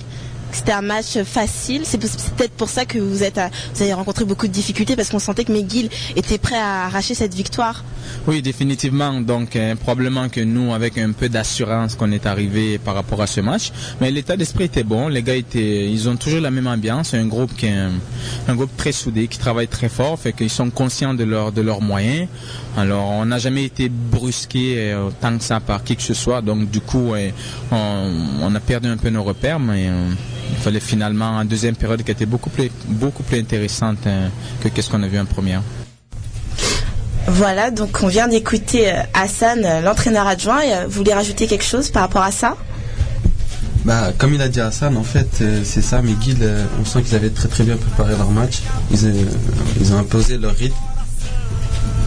[0.54, 1.82] C'était un match facile.
[1.86, 5.52] C'est peut-être pour ça que vous avez rencontré beaucoup de difficultés parce qu'on sentait que
[5.52, 7.84] McGill était prêt à arracher cette victoire.
[8.28, 9.22] Oui, définitivement.
[9.22, 13.28] Donc, euh, probablement que nous, avec un peu d'assurance, qu'on est arrivé par rapport à
[13.28, 13.72] ce match.
[14.00, 15.08] Mais l'état d'esprit était bon.
[15.08, 17.10] Les gars étaient, ils ont toujours la même ambiance.
[17.10, 20.70] C'est un groupe qui un, groupe très soudé, qui travaille très fort, fait qu'ils sont
[20.70, 22.28] conscients de leurs moyens.
[22.78, 26.42] Alors, on n'a jamais été brusqué euh, tant que ça par qui que ce soit.
[26.42, 27.30] Donc, du coup, euh,
[27.72, 28.10] on,
[28.42, 30.10] on a perdu un peu nos repères, mais euh,
[30.52, 34.28] il fallait finalement en deuxième période qui était beaucoup plus beaucoup plus intéressante euh,
[34.62, 35.62] que qu'est-ce qu'on a vu en première.
[37.28, 40.62] Voilà, donc on vient d'écouter Hassan, l'entraîneur adjoint.
[40.62, 42.56] Et, vous voulez rajouter quelque chose par rapport à ça?
[43.86, 47.02] Bah, comme il a dit Hassan, en fait, euh, c'est ça, McGill, euh, on sent
[47.02, 48.60] qu'ils avaient très très bien préparé leur match.
[48.92, 49.14] Ils, euh,
[49.80, 50.76] ils ont imposé leur rythme.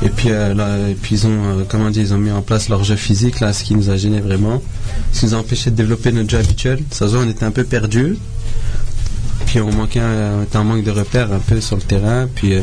[0.02, 2.68] Et puis, euh, là, puis ils ont, euh, comment dire, ils ont mis en place
[2.68, 4.62] leur jeu physique, là, ce qui nous a gêné vraiment.
[5.12, 6.82] Ce qui nous a empêché de développer notre jeu habituel.
[6.90, 8.18] Ça se on était un peu perdus.
[9.46, 12.28] Puis on manquait, on était en manque de repères un peu sur le terrain.
[12.34, 12.60] Puis, euh,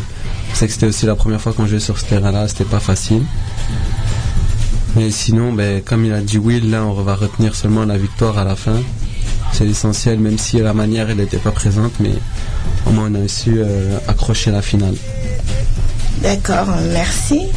[0.54, 3.24] sais que c'était aussi la première fois qu'on jouait sur ce terrain-là, c'était pas facile.
[4.96, 8.38] Mais sinon, ben, comme il a dit Will, là, on va retenir seulement la victoire
[8.38, 8.80] à la fin.
[9.54, 12.14] C'est l'essentiel, même si la manière, elle n'était pas présente, mais
[12.86, 13.62] au moins, on a su
[14.08, 14.96] accrocher la finale.
[16.22, 17.48] D'accord, merci.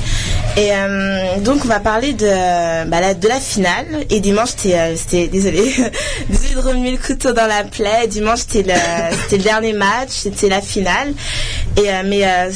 [0.57, 4.07] Et euh, donc on va parler de, bah, la, de la finale.
[4.09, 5.65] Et dimanche, c'était, euh, c'était désolé,
[6.31, 8.07] désolé de remuer le couteau dans la plaie.
[8.09, 8.75] Dimanche, c'était
[9.33, 11.13] le, dernier match, c'était la finale.
[11.77, 12.51] Et euh, mais, euh,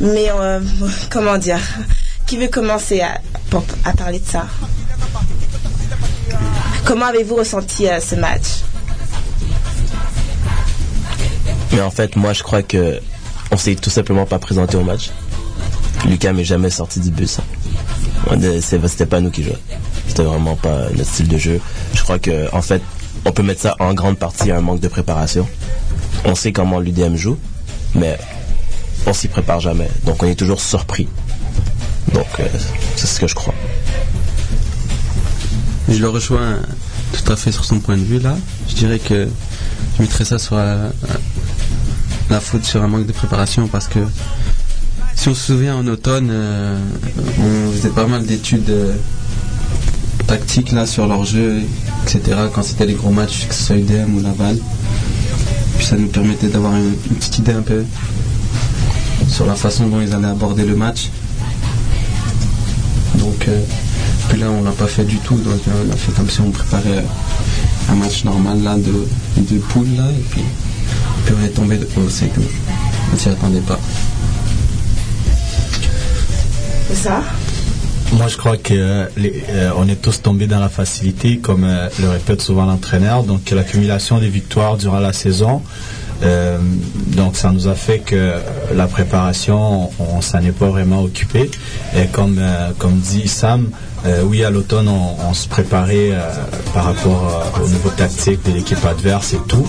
[0.00, 0.28] mais
[1.10, 1.60] comment dire
[2.26, 3.18] qui veut commencer à,
[3.96, 4.46] parler de ça?
[6.84, 8.62] Comment avez-vous ressenti ce match?
[11.72, 13.00] Mais en fait, moi, je crois que
[13.50, 15.10] on s'est tout simplement pas présenté au match.
[16.06, 17.38] Lucas m'est jamais sorti du bus.
[18.60, 19.58] C'était pas nous qui jouions.
[20.08, 21.60] C'était vraiment pas notre style de jeu.
[21.94, 22.82] Je crois que, en fait,
[23.24, 25.46] on peut mettre ça en grande partie à un manque de préparation.
[26.24, 27.38] On sait comment l'UDM joue,
[27.94, 28.18] mais
[29.06, 29.88] on s'y prépare jamais.
[30.04, 31.08] Donc, on est toujours surpris.
[32.14, 32.46] Donc, euh,
[32.96, 33.54] c'est ce que je crois.
[35.88, 36.60] Je le rejoins
[37.12, 38.36] tout à fait sur son point de vue là.
[38.68, 39.28] Je dirais que
[39.96, 40.92] je mettrais ça sur la,
[42.30, 43.98] la faute sur un manque de préparation parce que
[45.16, 46.78] si on se souvient en automne, euh,
[47.38, 48.94] on faisait pas mal d'études euh,
[50.26, 51.60] tactiques là sur leur jeu,
[52.04, 52.22] etc.
[52.54, 54.56] Quand c'était les gros matchs, que ce soit UDM ou Laval.
[55.76, 57.84] Puis ça nous permettait d'avoir une, petite idée un peu
[59.28, 61.10] sur la façon dont ils allaient aborder le match.
[63.16, 63.60] Donc, euh,
[64.28, 65.36] puis là, on l'a pas fait du tout.
[65.36, 67.04] Donc, on a fait comme si on préparait
[67.90, 69.06] un match normal là de,
[69.42, 70.42] de poule là, et puis,
[71.24, 72.08] puis on est tombé de haut.
[72.08, 72.40] C'est que
[73.12, 73.78] on s'y attendait pas.
[76.94, 77.22] Ça?
[78.12, 81.62] Moi, je crois que euh, les- euh, on est tous tombés dans la facilité, comme
[81.64, 83.22] euh, le répète souvent l'entraîneur.
[83.22, 85.62] Donc, l'accumulation des victoires durant la saison.
[86.24, 86.58] euh,
[87.16, 88.34] donc, ça nous a fait que
[88.74, 91.50] la préparation, on, on s'en est pas vraiment occupé.
[91.96, 93.70] Et comme euh, comme dit Sam,
[94.06, 96.32] euh, oui, à l'automne, on, se préparait euh,
[96.72, 99.66] par rapport euh, au niveau tactique de l'équipe adverse et tout.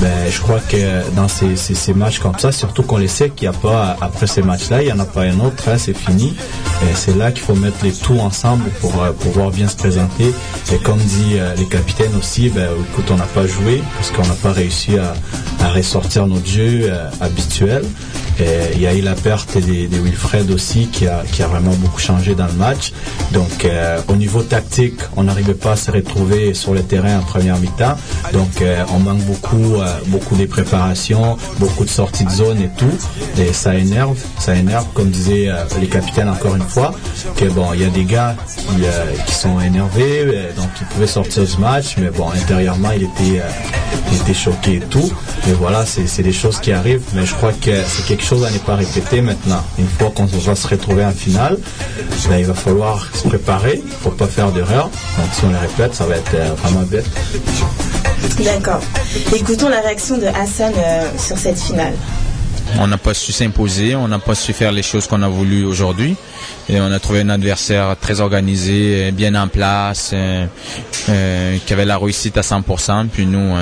[0.00, 3.54] Mais je crois que dans ces, matchs comme ça, surtout qu'on les sait qu'il n'y
[3.54, 6.34] a pas, après ces matchs-là, il n'y en a pas un autre, hein, c'est fini.
[6.94, 10.34] C'est là qu'il faut mettre les tout ensemble pour pouvoir bien se présenter.
[10.72, 14.34] Et comme dit les capitaines aussi, ben, écoute, on n'a pas joué parce qu'on n'a
[14.34, 15.14] pas réussi à,
[15.62, 17.84] à ressortir notre jeu euh, habituel.
[18.31, 21.74] Et il y a eu la perte des, Wilfred aussi qui a, qui a vraiment
[21.74, 22.92] beaucoup changé dans le match.
[23.32, 27.22] Donc euh, au niveau tactique, on n'arrivait pas à se retrouver sur le terrain en
[27.22, 27.96] première mi-temps.
[28.32, 32.70] Donc euh, on manque beaucoup, euh, beaucoup des préparations, beaucoup de sorties de zone et
[32.76, 32.98] tout.
[33.38, 36.94] Et ça énerve, ça énerve, comme disaient euh, les capitaines encore une fois,
[37.36, 38.36] que bon, il y a des gars
[39.26, 40.24] qui, sont énervés,
[40.56, 43.42] donc ils pouvaient sortir du match, mais bon, intérieurement, il était,
[44.12, 45.12] il était choqué et tout.
[45.46, 48.44] Mais voilà, c'est c'est des choses qui arrivent, mais je crois que c'est quelque chose
[48.44, 49.62] à ne pas répéter maintenant.
[49.78, 51.58] Une fois qu'on va se retrouver en finale,
[52.28, 54.84] ben, il va falloir se préparer pour pas faire d'erreur.
[55.18, 57.06] Donc si on les répète, ça va être euh, vraiment bête.
[58.44, 58.80] D'accord.
[59.34, 61.94] Écoutons la réaction de Hassan euh, sur cette finale.
[62.78, 65.64] On n'a pas su s'imposer, on n'a pas su faire les choses qu'on a voulu
[65.64, 66.16] aujourd'hui.
[66.68, 70.46] Et on a trouvé un adversaire très organisé, euh, bien en place, euh,
[71.08, 73.08] euh, qui avait la réussite à 100%.
[73.08, 73.54] Puis nous,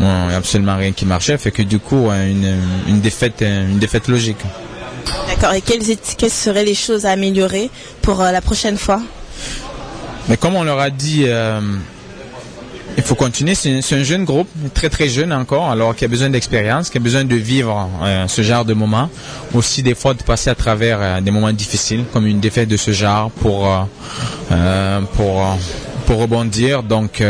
[0.00, 1.36] il n'y a absolument rien qui marchait.
[1.38, 4.38] Fait que du coup, une, une défaite, une défaite logique.
[5.28, 5.52] D'accord.
[5.54, 5.82] Et quelles,
[6.16, 7.70] quelles seraient les choses à améliorer
[8.02, 9.00] pour euh, la prochaine fois?
[10.28, 11.60] Mais comme on leur a dit, euh,
[12.96, 13.54] il faut continuer.
[13.54, 17.00] C'est un jeune groupe, très très jeune encore, alors qui a besoin d'expérience, qui a
[17.00, 19.10] besoin de vivre euh, ce genre de moments.
[19.54, 22.76] Aussi des fois de passer à travers euh, des moments difficiles, comme une défaite de
[22.76, 23.68] ce genre, pour
[25.16, 25.58] pour
[26.06, 26.82] pour rebondir.
[26.82, 27.22] Donc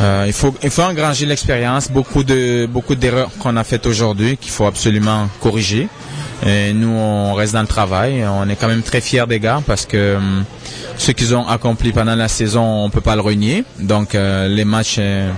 [0.00, 1.90] euh, il faut il faut engranger l'expérience.
[1.90, 5.88] Beaucoup de beaucoup d'erreurs qu'on a faites aujourd'hui qu'il faut absolument corriger.
[6.44, 8.24] Nous, on reste dans le travail.
[8.26, 10.44] On est quand même très fiers des gars parce que hum,
[10.98, 13.64] ce qu'ils ont accompli pendant la saison, on peut pas le renier.
[13.78, 15.30] Donc, euh, les matchs, euh,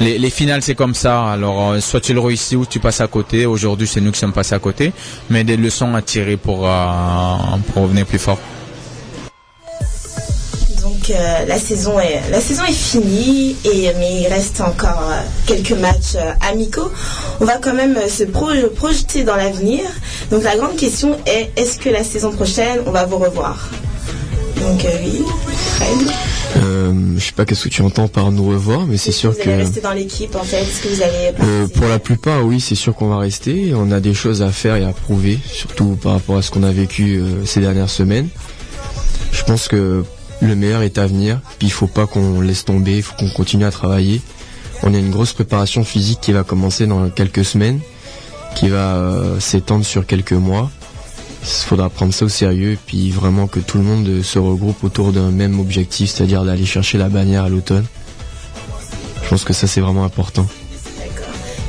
[0.00, 1.32] les, les finales, c'est comme ça.
[1.32, 3.44] Alors, soit tu le réussis ou tu passes à côté.
[3.44, 4.92] Aujourd'hui, c'est nous qui sommes passés à côté.
[5.28, 8.38] Mais des leçons à tirer pour revenir plus fort.
[11.12, 15.72] Euh, la saison est la saison est finie et mais il reste encore euh, quelques
[15.72, 16.90] matchs euh, amicaux.
[17.40, 19.82] On va quand même euh, se pro- projeter dans l'avenir.
[20.30, 23.68] Donc la grande question est est-ce que la saison prochaine on va vous revoir?
[24.60, 25.22] Donc oui,
[25.76, 26.08] Fred,
[26.64, 29.38] Euh, je sais pas qu'est-ce que tu entends par nous revoir, mais c'est sûr vous
[29.38, 30.62] que allez rester dans l'équipe en fait?
[30.62, 33.72] Est-ce que vous allez euh, pour la plupart, oui, c'est sûr qu'on va rester.
[33.74, 36.62] On a des choses à faire et à prouver, surtout par rapport à ce qu'on
[36.62, 38.28] a vécu euh, ces dernières semaines.
[39.32, 40.04] Je pense que
[40.42, 41.40] le meilleur est à venir.
[41.58, 44.20] Puis il faut pas qu'on laisse tomber, il faut qu'on continue à travailler.
[44.82, 47.80] On a une grosse préparation physique qui va commencer dans quelques semaines,
[48.56, 50.70] qui va euh, s'étendre sur quelques mois.
[51.42, 54.82] Il faudra prendre ça au sérieux et puis vraiment que tout le monde se regroupe
[54.84, 57.84] autour d'un même objectif, c'est-à-dire d'aller chercher la bannière à l'automne.
[59.22, 60.46] Je pense que ça c'est vraiment important.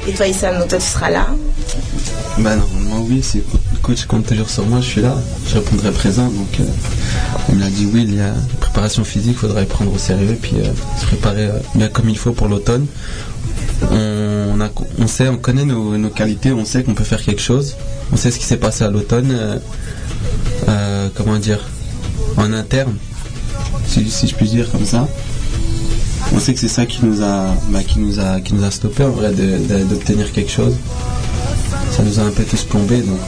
[0.08, 1.28] Et toi Issam, toi tu seras là?
[2.40, 5.16] Bah normalement oui, c'est le coach compte toujours sur moi, je suis là,
[5.48, 6.28] je répondrai présent.
[6.28, 6.64] Donc euh,
[7.50, 8.34] il m'a dit oui, il y a
[8.74, 10.64] préparation physique, faudrait prendre au sérieux puis euh,
[11.00, 12.88] se préparer euh, bien comme il faut pour l'automne.
[13.92, 14.58] On,
[14.98, 17.76] on sait, on connaît nos, nos qualités, on sait qu'on peut faire quelque chose.
[18.12, 19.32] On sait ce qui s'est passé à l'automne.
[20.70, 21.60] euh, comment dire,
[22.38, 22.96] en interne,
[23.88, 25.08] si, si je puis dire comme ça.
[26.34, 28.72] On sait que c'est ça qui nous a, bah, qui nous a, qui nous a
[28.72, 29.32] stoppé en vrai
[29.88, 30.76] d'obtenir quelque chose.
[31.92, 33.20] Ça nous a un peu tous plombé, donc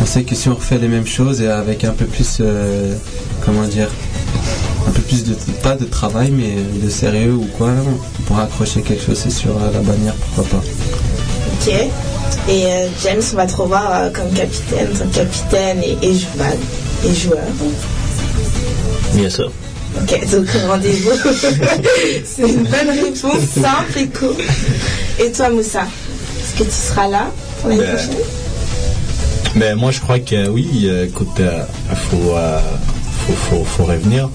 [0.00, 2.40] on sait que si on refait les mêmes choses et avec un peu plus,
[3.44, 3.88] comment dire,
[4.86, 8.82] un peu plus de, pas de travail, mais de sérieux ou quoi, on pourra accrocher
[8.82, 10.64] quelque chose, c'est à la bannière, pourquoi pas.
[11.54, 11.72] Ok.
[12.48, 16.56] Et euh, James, on va te revoir euh, comme capitaine, comme capitaine et, et, joueur,
[17.04, 17.44] et joueur.
[19.14, 19.50] Bien sûr.
[20.00, 21.10] Ok, donc rendez-vous.
[22.24, 24.36] C'est une bonne réponse, simple et cool.
[25.20, 27.30] Et toi, Moussa, est-ce que tu seras là
[27.60, 28.24] pour l'année Ben, prochaine?
[29.54, 32.91] Mais moi, je crois que oui, euh, écoute, il faut, euh, faut,
[33.30, 34.28] faut, faut revenir.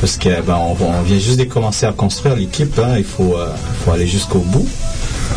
[0.00, 2.78] Parce que ben, on, vient juste de commencer à construire l'équipe.
[2.78, 3.50] hein, il faut, euh,
[3.84, 4.66] faut aller jusqu'au bout.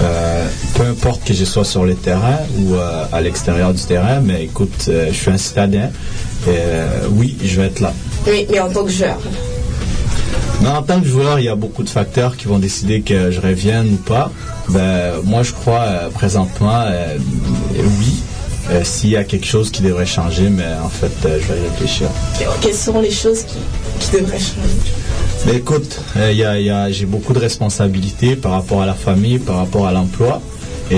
[0.01, 4.21] Euh, peu importe que je sois sur le terrain ou euh, à l'extérieur du terrain,
[4.21, 5.89] mais écoute, je suis un citadin.
[6.47, 6.51] Et,
[7.11, 7.93] oui, je vais être là.
[8.25, 9.19] Oui, mais en tant que joueur.
[10.61, 13.31] Mais en tant que joueur, il y a beaucoup de facteurs qui vont décider que
[13.31, 14.31] je revienne ou pas.
[14.69, 16.85] Ben, moi, je crois présentement,
[17.75, 18.23] oui,
[18.69, 21.59] euh, s'il y a quelque chose qui devrait changer, mais en fait, euh, je vais
[21.59, 22.07] y réfléchir.
[22.61, 23.57] Quelles seront les choses qui,
[23.99, 24.79] qui devraient changer?
[25.45, 28.93] Mais écoute, euh, y a- y a- j'ai beaucoup de responsabilités par rapport à la
[28.93, 30.41] famille, par rapport à l'emploi.
[30.91, 30.97] Et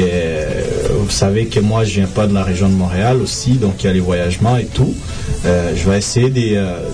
[0.99, 3.85] vous savez que moi, je viens pas de la région de Montréal aussi, donc il
[3.87, 4.93] y a les voyagements et tout.
[5.45, 6.31] Je vais essayer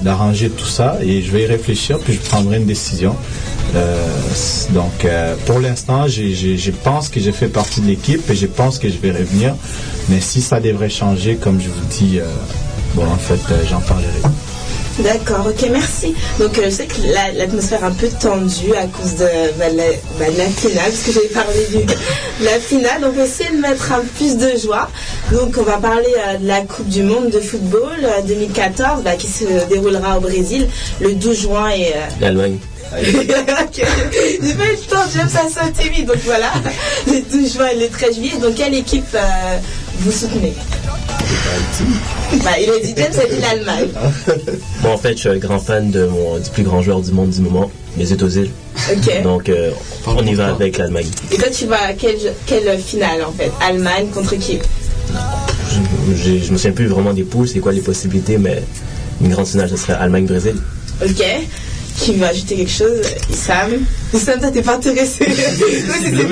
[0.02, 3.16] d'arranger tout ça et je vais y réfléchir, puis je prendrai une décision.
[3.76, 4.06] Euh,
[4.72, 8.80] donc, euh, pour l'instant, je pense que j'ai fait partie de l'équipe et je pense
[8.80, 9.56] que je vais revenir.
[10.10, 12.26] Mais si ça devrait changer, comme je vous dis, euh,
[12.96, 14.08] bon, en fait, euh, j'en parlerai.
[15.00, 16.14] D'accord, ok, merci.
[16.38, 19.26] Donc, euh, je sais que la- l'atmosphère est un peu tendue à cause de,
[19.58, 19.84] bah, la,
[20.20, 23.02] bah, la finale, parce que j'avais parlé du- de la finale.
[23.02, 24.90] Donc, essayer de mettre un peu plus de joie.
[25.32, 29.16] Donc, on va parler euh, de la Coupe du Monde de football euh, 2014, bah,
[29.16, 30.68] qui se déroulera au Brésil
[31.00, 31.94] le 12 juin et.
[31.96, 32.58] euh, L'Allemagne.
[33.74, 36.06] J'ai pas eu le temps, j'aime ça sauter vite.
[36.08, 36.52] Donc voilà,
[37.08, 38.38] les 12 juin et le 13 juillet.
[38.42, 39.58] Donc quelle équipe euh,
[40.00, 40.54] vous soutenez?
[42.44, 43.90] Bah, Il a dit James, a dit l'Allemagne.
[44.82, 47.12] Bon, en fait, je suis un grand fan de mon, du plus grand joueur du
[47.12, 48.50] monde du moment, Mesut Ozil.
[48.92, 49.22] Ok.
[49.24, 49.72] Donc, euh,
[50.08, 51.08] on y va avec l'Allemagne.
[51.32, 53.52] Et toi, tu vas à quelle, quelle finale en fait?
[53.62, 54.60] Allemagne contre qui?
[55.70, 58.62] Je, je, je me souviens plus vraiment des poules, c'est quoi les possibilités, mais
[59.22, 60.56] une grande finale, ce serait Allemagne-Brésil.
[61.04, 61.24] Ok.
[62.02, 63.70] Qui veut ajouter quelque chose Issam
[64.12, 65.36] Issam, toi, t'es pas intéressé Toi,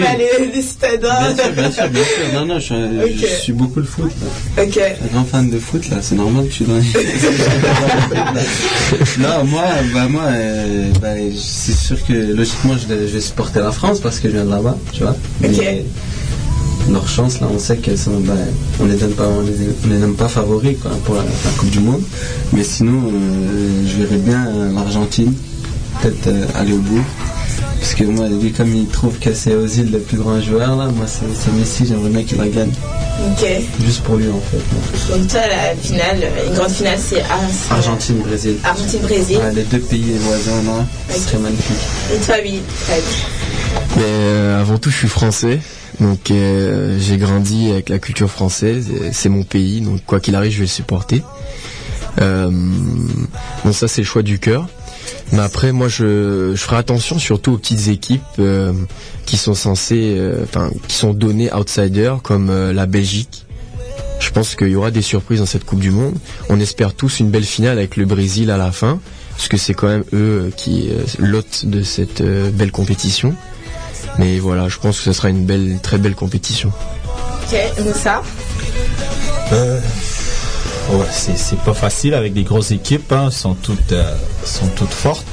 [0.04, 1.32] pas les, les citadins.
[1.34, 2.34] Bien sûr, bien sûr, bien sûr.
[2.34, 2.74] Non, non, je,
[3.06, 3.12] Ok.
[3.22, 4.12] je suis beaucoup le foot.
[4.58, 4.64] là.
[4.64, 4.78] Ok.
[4.80, 6.82] Un grand fan de foot, là, c'est normal que je suis dans les...
[9.20, 9.64] non, moi,
[9.94, 14.00] bah, moi euh, bah, c'est sûr que logiquement, je vais, je vais supporter la France
[14.00, 15.16] parce que je viens de là-bas, tu vois.
[15.42, 15.86] Mais
[16.92, 18.34] leur chance, là, on sait qu'elles sont, bah,
[18.80, 19.54] on les donne pas, on les,
[19.86, 22.02] on les donne pas favoris, quoi, pour la, la Coupe du Monde.
[22.54, 25.34] Mais sinon, euh, je verrais bien euh, l'Argentine,
[26.02, 27.04] peut-être euh, aller au bout.
[27.80, 30.88] Parce que moi, lui, comme il trouve que c'est Ozil le plus grand joueur, là,
[30.88, 32.72] moi, c'est Messi, j'aimerais bien qu'il la gagne.
[33.32, 33.46] Ok.
[33.86, 35.18] Juste pour lui, en fait.
[35.18, 38.58] Donc toi, la finale, une grande finale, c'est Ar- c'est Argentine-Brésil.
[38.64, 39.38] Argentine-Brésil.
[39.38, 41.78] Ouais, les deux pays voisins, là, ce serait magnifique.
[42.14, 43.04] Et toi, oui, Fred
[43.98, 45.60] Mais euh, avant tout, je suis français.
[46.02, 48.88] Donc euh, j'ai grandi avec la culture française.
[49.12, 49.82] C'est mon pays.
[49.82, 51.24] Donc quoi qu'il arrive, je vais le supporter.
[52.22, 52.50] Euh,
[53.66, 54.68] bon, ça c'est le choix du cœur.
[55.32, 58.74] Mais après, moi, je, je ferai attention surtout aux petites équipes euh,
[59.26, 63.46] qui sont censées, euh, enfin, qui sont données outsiders comme euh, la Belgique.
[64.20, 66.16] Je pense qu'il y aura des surprises dans cette Coupe du Monde.
[66.50, 69.00] On espère tous une belle finale avec le Brésil à la fin,
[69.32, 73.34] parce que c'est quand même eux qui euh, l'hôte de cette euh, belle compétition.
[74.18, 76.72] Mais voilà, je pense que ce sera une belle, très belle compétition.
[77.44, 78.22] Ok, Moussa?
[79.54, 79.80] Euh,
[81.12, 83.30] c'est pas facile avec des grosses équipes, hein,
[83.92, 85.26] euh, sont toutes fortes.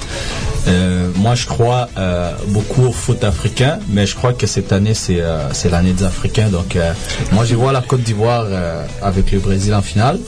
[0.69, 4.95] Euh, moi, je crois euh, beaucoup au foot africain, mais je crois que cette année
[4.95, 6.49] c'est euh, c'est l'année des Africains.
[6.49, 6.93] Donc, euh,
[7.33, 10.19] moi, je vois la Côte d'Ivoire euh, avec le Brésil en finale,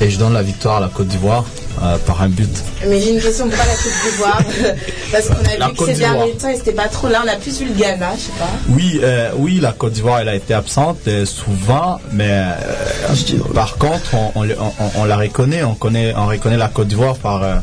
[0.00, 1.44] et je donne la victoire à la Côte d'Ivoire
[1.82, 2.48] euh, par un but.
[2.88, 4.42] Mais j'ai une question, pourquoi la Côte d'Ivoire
[5.12, 7.22] Parce qu'on a La vu que ces derniers temps, ils n'étaient pas trop là.
[7.24, 8.48] On a plus vu le Ghana, je sais pas.
[8.70, 12.52] Oui, euh, oui, la Côte d'Ivoire, elle a été absente euh, souvent, mais euh,
[13.54, 16.88] par contre, on, on le- on- on la reconnaît, on connaît, on reconnaît la Côte
[16.88, 17.56] d'Ivoire par euh,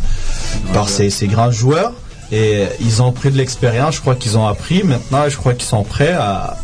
[0.74, 1.94] par ses, ses grands joueurs.
[2.32, 4.84] Et ils ont pris de l'expérience, je crois qu'ils ont appris.
[4.84, 6.58] Maintenant, je crois qu'ils sont prêts à,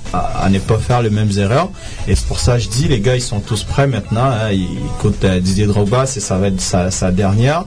[0.49, 1.69] ne pas faire les mêmes erreurs.
[2.07, 4.23] Et c'est pour ça que je dis, les gars, ils sont tous prêts maintenant.
[4.23, 4.51] hein.
[4.51, 7.65] Écoute, euh, Didier Drogba, ça va être sa, dernière.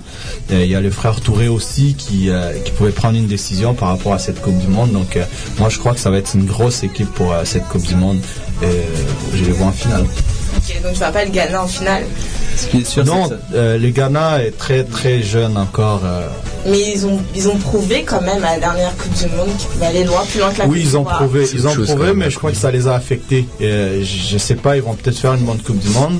[0.50, 3.88] Il y a le frère Touré aussi qui, euh, qui pouvait prendre une décision par
[3.88, 4.92] rapport à cette Coupe du Monde.
[4.92, 5.24] Donc, euh,
[5.58, 8.20] moi, je crois que ça va être une grosse équipe pour cette Coupe du Monde.
[8.62, 10.06] Je les vois en finale.
[10.82, 12.04] Donc tu vas pas le Ghana en finale.
[12.56, 16.02] Ce qui est sûr, non, euh, le Ghana est très très jeune encore.
[16.04, 16.28] euh.
[16.66, 19.68] Mais ils ont, ils ont prouvé quand même à la dernière Coupe du Monde qu'ils
[19.68, 22.12] pouvaient aller loin, plus loin que la Oui, ils ont prouvé, C'est ils ont prouvé,
[22.14, 23.46] mais je crois que ça les a affectés.
[23.62, 26.18] Euh, je je sais pas, ils vont peut-être faire une bonne Coupe du Monde,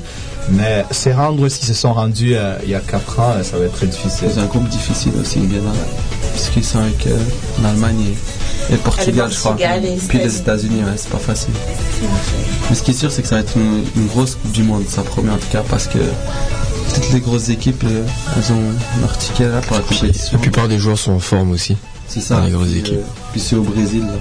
[0.48, 3.58] mais se rendre où ils se sont rendus euh, il y a 4 ans, ça
[3.58, 4.28] va être très difficile.
[4.32, 5.72] C'est un groupe difficile aussi, le Ghana.
[6.32, 7.18] Puisqu'ils sont avec euh,
[7.62, 9.50] l'Allemagne et, et le Portugal, je crois.
[9.50, 11.52] Portugal et Puis les États-Unis, ouais, c'est pas facile.
[12.70, 14.84] Mais ce qui est sûr, c'est que ça va être une, une grosse du Monde,
[14.88, 15.98] ça promet en tout cas, parce que
[16.94, 18.04] toutes les grosses équipes, euh,
[18.36, 18.62] elles ont
[19.00, 20.32] leur ticket là pour la compétition.
[20.32, 21.76] La plupart des joueurs sont en forme aussi.
[22.08, 22.40] C'est ça.
[22.44, 22.94] Les grosses Puis, équipes.
[22.98, 24.00] euh, puis c'est au Brésil.
[24.06, 24.12] là.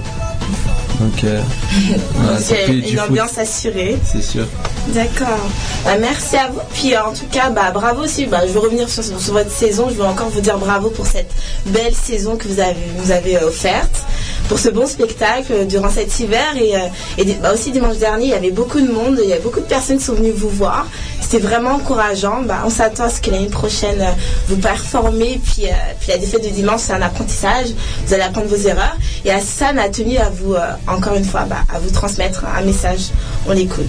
[1.00, 1.40] Donc, euh,
[2.14, 3.96] voilà, C'est fait une foot, ambiance assurée.
[4.04, 4.46] C'est sûr.
[4.88, 5.48] D'accord.
[5.84, 6.60] Bah, merci à vous.
[6.74, 8.26] Puis euh, en tout cas, bah, bravo aussi.
[8.26, 9.88] Bah, je veux revenir sur, sur votre saison.
[9.88, 11.32] Je veux encore vous dire bravo pour cette
[11.66, 14.04] belle saison que vous avez, vous avez euh, offerte.
[14.50, 16.56] Pour ce bon spectacle euh, durant cet hiver.
[16.56, 19.20] Et, euh, bah, aussi dimanche dernier, il y avait beaucoup de monde.
[19.22, 20.88] Il y a beaucoup de personnes qui sont venues vous voir.
[21.20, 22.42] C'était vraiment encourageant.
[22.42, 24.10] Bah, on s'attend à ce que l'année prochaine, euh,
[24.48, 25.40] vous performez.
[25.44, 25.66] Puis,
[26.00, 27.68] puis la défaite de dimanche, c'est un apprentissage.
[28.04, 28.96] Vous allez apprendre vos erreurs.
[29.24, 30.56] Et Hassan a tenu à vous,
[30.88, 33.10] encore une fois, bah, à vous transmettre un message.
[33.46, 33.86] On l'écoute.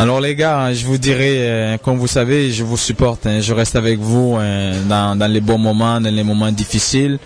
[0.00, 3.26] Alors les gars, je vous dirais, euh, comme vous savez, je vous supporte.
[3.26, 3.40] hein.
[3.42, 7.18] je reste avec vous euh, dans, les bons moments, dans les moments difficiles.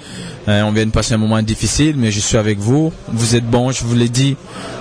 [0.48, 2.92] Euh, on vient de passer un moment difficile, mais je suis avec vous.
[3.06, 4.36] Vous êtes bons, je vous l'ai dit.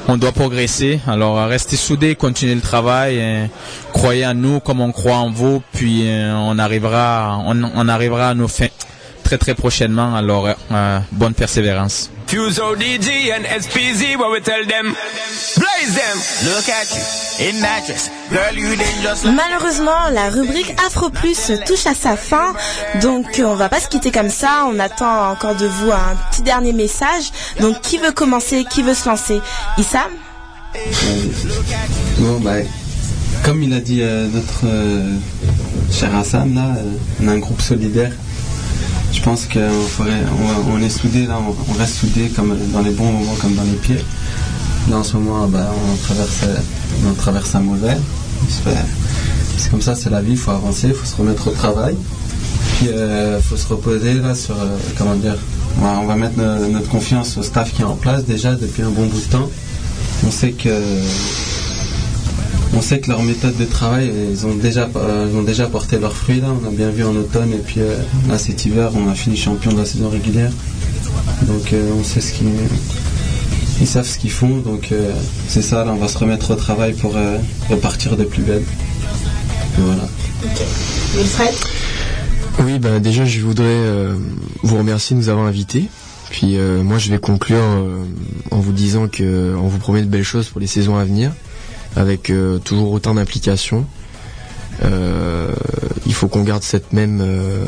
[0.08, 1.02] On doit progresser.
[1.06, 3.20] Alors restez soudés, continuez le travail.
[3.20, 3.46] euh,
[3.94, 5.62] croyez en nous comme on croit en vous.
[5.74, 8.70] Puis on arrivera, on arrivera à nos fins
[9.38, 10.16] très très prochainement.
[10.16, 12.10] Alors euh, euh, bonne persévérance.
[12.28, 14.94] Fuse ODG and SPZ, what we tell them.
[15.58, 16.18] Blaze them.
[16.46, 18.10] Look at you in that dress.
[18.32, 19.26] Girl, you dangerous.
[19.26, 22.54] Malheureusement, la rubrique Afro Plus touche à sa fin,
[23.02, 24.66] donc euh, on va pas se quitter comme ça.
[24.72, 27.32] On attend encore de vous un petit dernier message.
[27.60, 29.42] Donc, qui veut commencer Qui veut se lancer?
[29.78, 30.12] Issam
[32.20, 32.58] Bon, bah,
[33.44, 35.18] comme il a dit euh, notre euh,
[35.92, 38.12] cher Hassan, là, euh, on a un groupe solidaire.
[39.14, 41.38] Je pense qu'on est soudés, là,
[41.70, 44.04] on, reste soudés comme dans les bons moments comme dans les pires.
[44.90, 46.58] Là, en ce moment, bah, on, traverse, euh,
[47.10, 47.96] on traverse un mauvais.
[49.58, 51.96] C'est comme ça, c'est la vie, il faut avancer, il faut se remettre au travail.
[52.78, 55.38] Puis, il faut se reposer, là, sur, euh, comment dire,
[55.82, 58.90] on va, mettre no- notre confiance au staff qui est en place déjà depuis un
[58.90, 59.50] bon bout de temps.
[60.28, 60.70] On sait que
[62.76, 66.00] on sait que leur méthode de travail, ils ont déjà, euh, ils ont déjà porté
[66.00, 66.48] leurs fruits là.
[66.62, 67.98] On a bien vu en automne et puis euh,
[68.28, 70.52] là cet hiver, on a fini champion de la saison régulière.
[71.44, 72.48] Donc euh, on sait ce qu'ils,
[73.82, 74.58] ils savent ce qu'ils font.
[74.58, 75.12] Donc euh,
[75.48, 75.86] c'est ça.
[75.86, 77.38] Là, on va se remettre au travail pour euh,
[77.70, 78.64] repartir de plus belle.
[79.78, 80.08] Et voilà.
[81.16, 81.54] Wilfred?
[82.60, 84.14] Oui, ben déjà, je voudrais euh,
[84.62, 85.90] vous remercier de nous avoir invités.
[86.30, 88.04] Puis euh, moi, je vais conclure euh,
[88.52, 91.32] en vous disant que on vous promet de belles choses pour les saisons à venir,
[91.96, 93.86] avec euh, toujours autant d'implication.
[94.84, 95.52] Euh,
[96.06, 97.64] il faut qu'on garde cette même euh,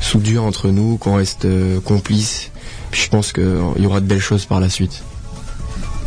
[0.00, 2.50] soudure entre nous, qu'on reste euh, complices.
[2.90, 5.02] Puis je pense qu'il y aura de belles choses par la suite.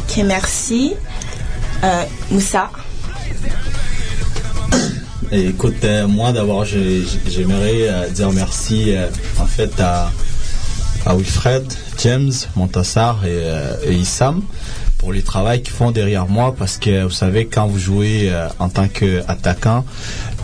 [0.08, 0.94] Ok, merci.
[1.84, 2.70] Euh, Moussa
[5.32, 9.08] Et écoute, euh, moi d'abord, j'ai- j'ai- j'aimerais euh, dire merci euh,
[9.40, 10.12] en fait à,
[11.06, 11.66] à Wilfred,
[12.04, 14.42] James, Montassar et, euh, et Issam
[15.06, 18.48] pour le travail qu'ils font derrière moi parce que vous savez, quand vous jouez euh,
[18.58, 19.86] en tant qu'attaquant,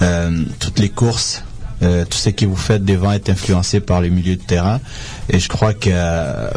[0.04, 1.44] euh, toutes les courses,
[1.82, 4.80] euh, tout ce que vous faites devant est influencé par le milieu de terrain.
[5.30, 5.90] Et je crois que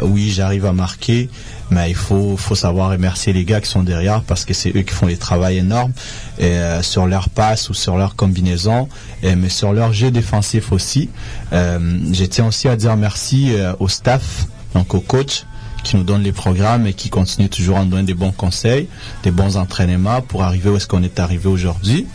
[0.03, 1.31] oui, j'arrive à marquer,
[1.71, 4.83] mais il faut, faut savoir remercier les gars qui sont derrière parce que c'est eux
[4.83, 5.93] qui font les travails énormes
[6.37, 8.87] et, sur leur passe ou sur leur combinaison,
[9.23, 11.09] et, mais sur leur jeu défensif aussi.
[11.51, 14.45] Je tiens aussi à dire merci au staff,
[14.75, 15.45] donc au coach
[15.85, 18.89] qui nous donne les programmes et qui continue toujours à nous donner des bons conseils,
[19.23, 22.07] des bons entraînements pour arriver où est-ce qu'on est arrivé aujourd'hui.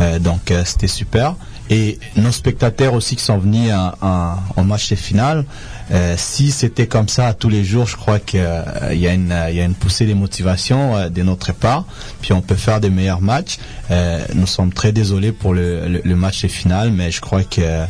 [0.00, 1.34] Euh, donc euh, c'était super.
[1.70, 5.44] Et nos spectateurs aussi qui sont venus en, match de finale,
[5.90, 9.60] euh, si c'était comme ça tous les jours, je crois qu'il y, a une, y
[9.60, 11.84] a une poussée de motivation euh, de notre part,
[12.22, 13.58] puis on peut faire des meilleurs matchs.
[14.34, 17.84] Nous sommes très désolés pour le, le- match de finale, mais je crois que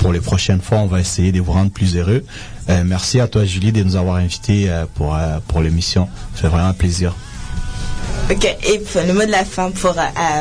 [0.00, 2.24] pour les prochaines fois, on va essayer de vous rendre plus heureux.
[2.68, 6.08] Euh, merci à toi Julie de nous avoir invités euh, pour, euh, pour l'émission.
[6.34, 7.14] C'est vraiment un plaisir.
[8.30, 9.94] Ok, et le mot de la fin pour,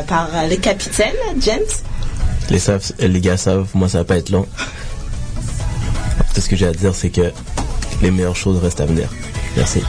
[0.08, 1.60] par le capitaine, James?
[2.50, 4.46] Les, savent- les gars savent, moi ça va pas être long.
[6.36, 7.32] Tout ce que j'ai à dire, c'est que
[8.02, 9.10] les meilleures choses restent à venir.
[9.58, 9.82] Merci.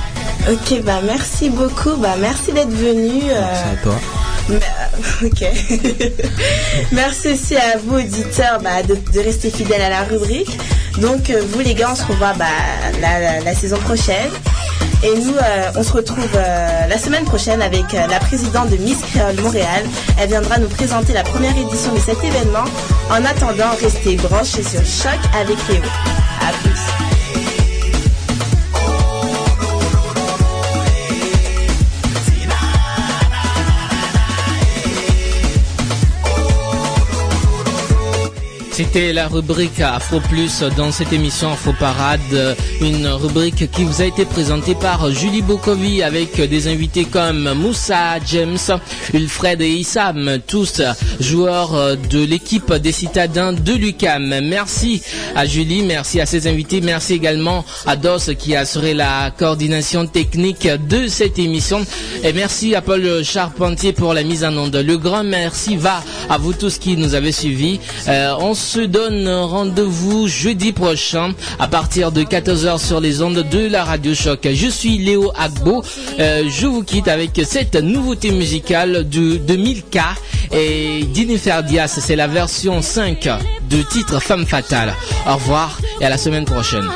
[0.51, 3.22] Ok, bah merci beaucoup, bah merci d'être venu.
[3.28, 3.95] Merci à toi.
[5.24, 5.45] ok.
[6.93, 10.59] merci aussi à vous auditeurs bah, de, rester fidèles à la rubrique.
[11.01, 12.45] Donc euh, vous les gars, on se revoit bah,
[13.01, 14.30] la, saison prochaine.
[15.05, 18.99] Et nous, euh, on se retrouve euh, la semaine prochaine avec la présidente de Miss
[19.12, 19.84] Créole Montréal.
[20.20, 22.64] Elle viendra nous présenter la première édition de cet événement.
[23.11, 25.82] En attendant, restez branchés sur Choc avec Léo.
[26.40, 27.02] À plus.
[38.85, 44.07] C'était la rubrique Afro Plus dans cette émission Afro Parade, une rubrique qui vous a
[44.07, 48.59] été présentée par Julie Bokovi avec des invités comme Moussa James,
[49.14, 50.83] Ulfred et Issam, tous
[51.20, 54.41] joueurs de l'équipe des citadins de l'UCAM.
[54.43, 55.01] Merci
[55.37, 60.09] à Julie, merci à ses invités, merci également à Dos qui a assuré la coordination
[60.09, 61.87] technique de cette émission
[62.24, 64.74] et merci à Paul Charpentier pour la mise en onde.
[64.74, 67.78] Le grand merci va à vous tous qui nous avez suivis.
[68.09, 68.35] Euh,
[68.81, 74.49] donne rendez-vous jeudi prochain à partir de 14h sur les ondes de la Radio Choc.
[74.53, 75.83] Je suis Léo Agbo.
[76.18, 80.14] Euh, je vous quitte avec cette nouveauté musicale de, de Milka
[80.53, 81.99] et Jennifer Diaz.
[82.01, 83.29] C'est la version 5
[83.68, 84.95] du titre Femme Fatale.
[85.29, 86.89] Au revoir et à la semaine prochaine.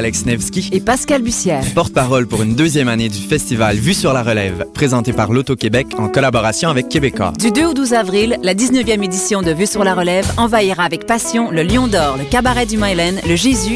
[0.00, 4.22] Alex Nevsky et Pascal Bussière, porte-parole pour une deuxième année du festival Vue sur la
[4.22, 7.34] relève, présenté par l'Auto-Québec en collaboration avec Québécois.
[7.38, 11.04] Du 2 au 12 avril, la 19e édition de Vue sur la relève envahira avec
[11.04, 13.68] passion le Lion d'Or, le Cabaret du Mylen, le Jésus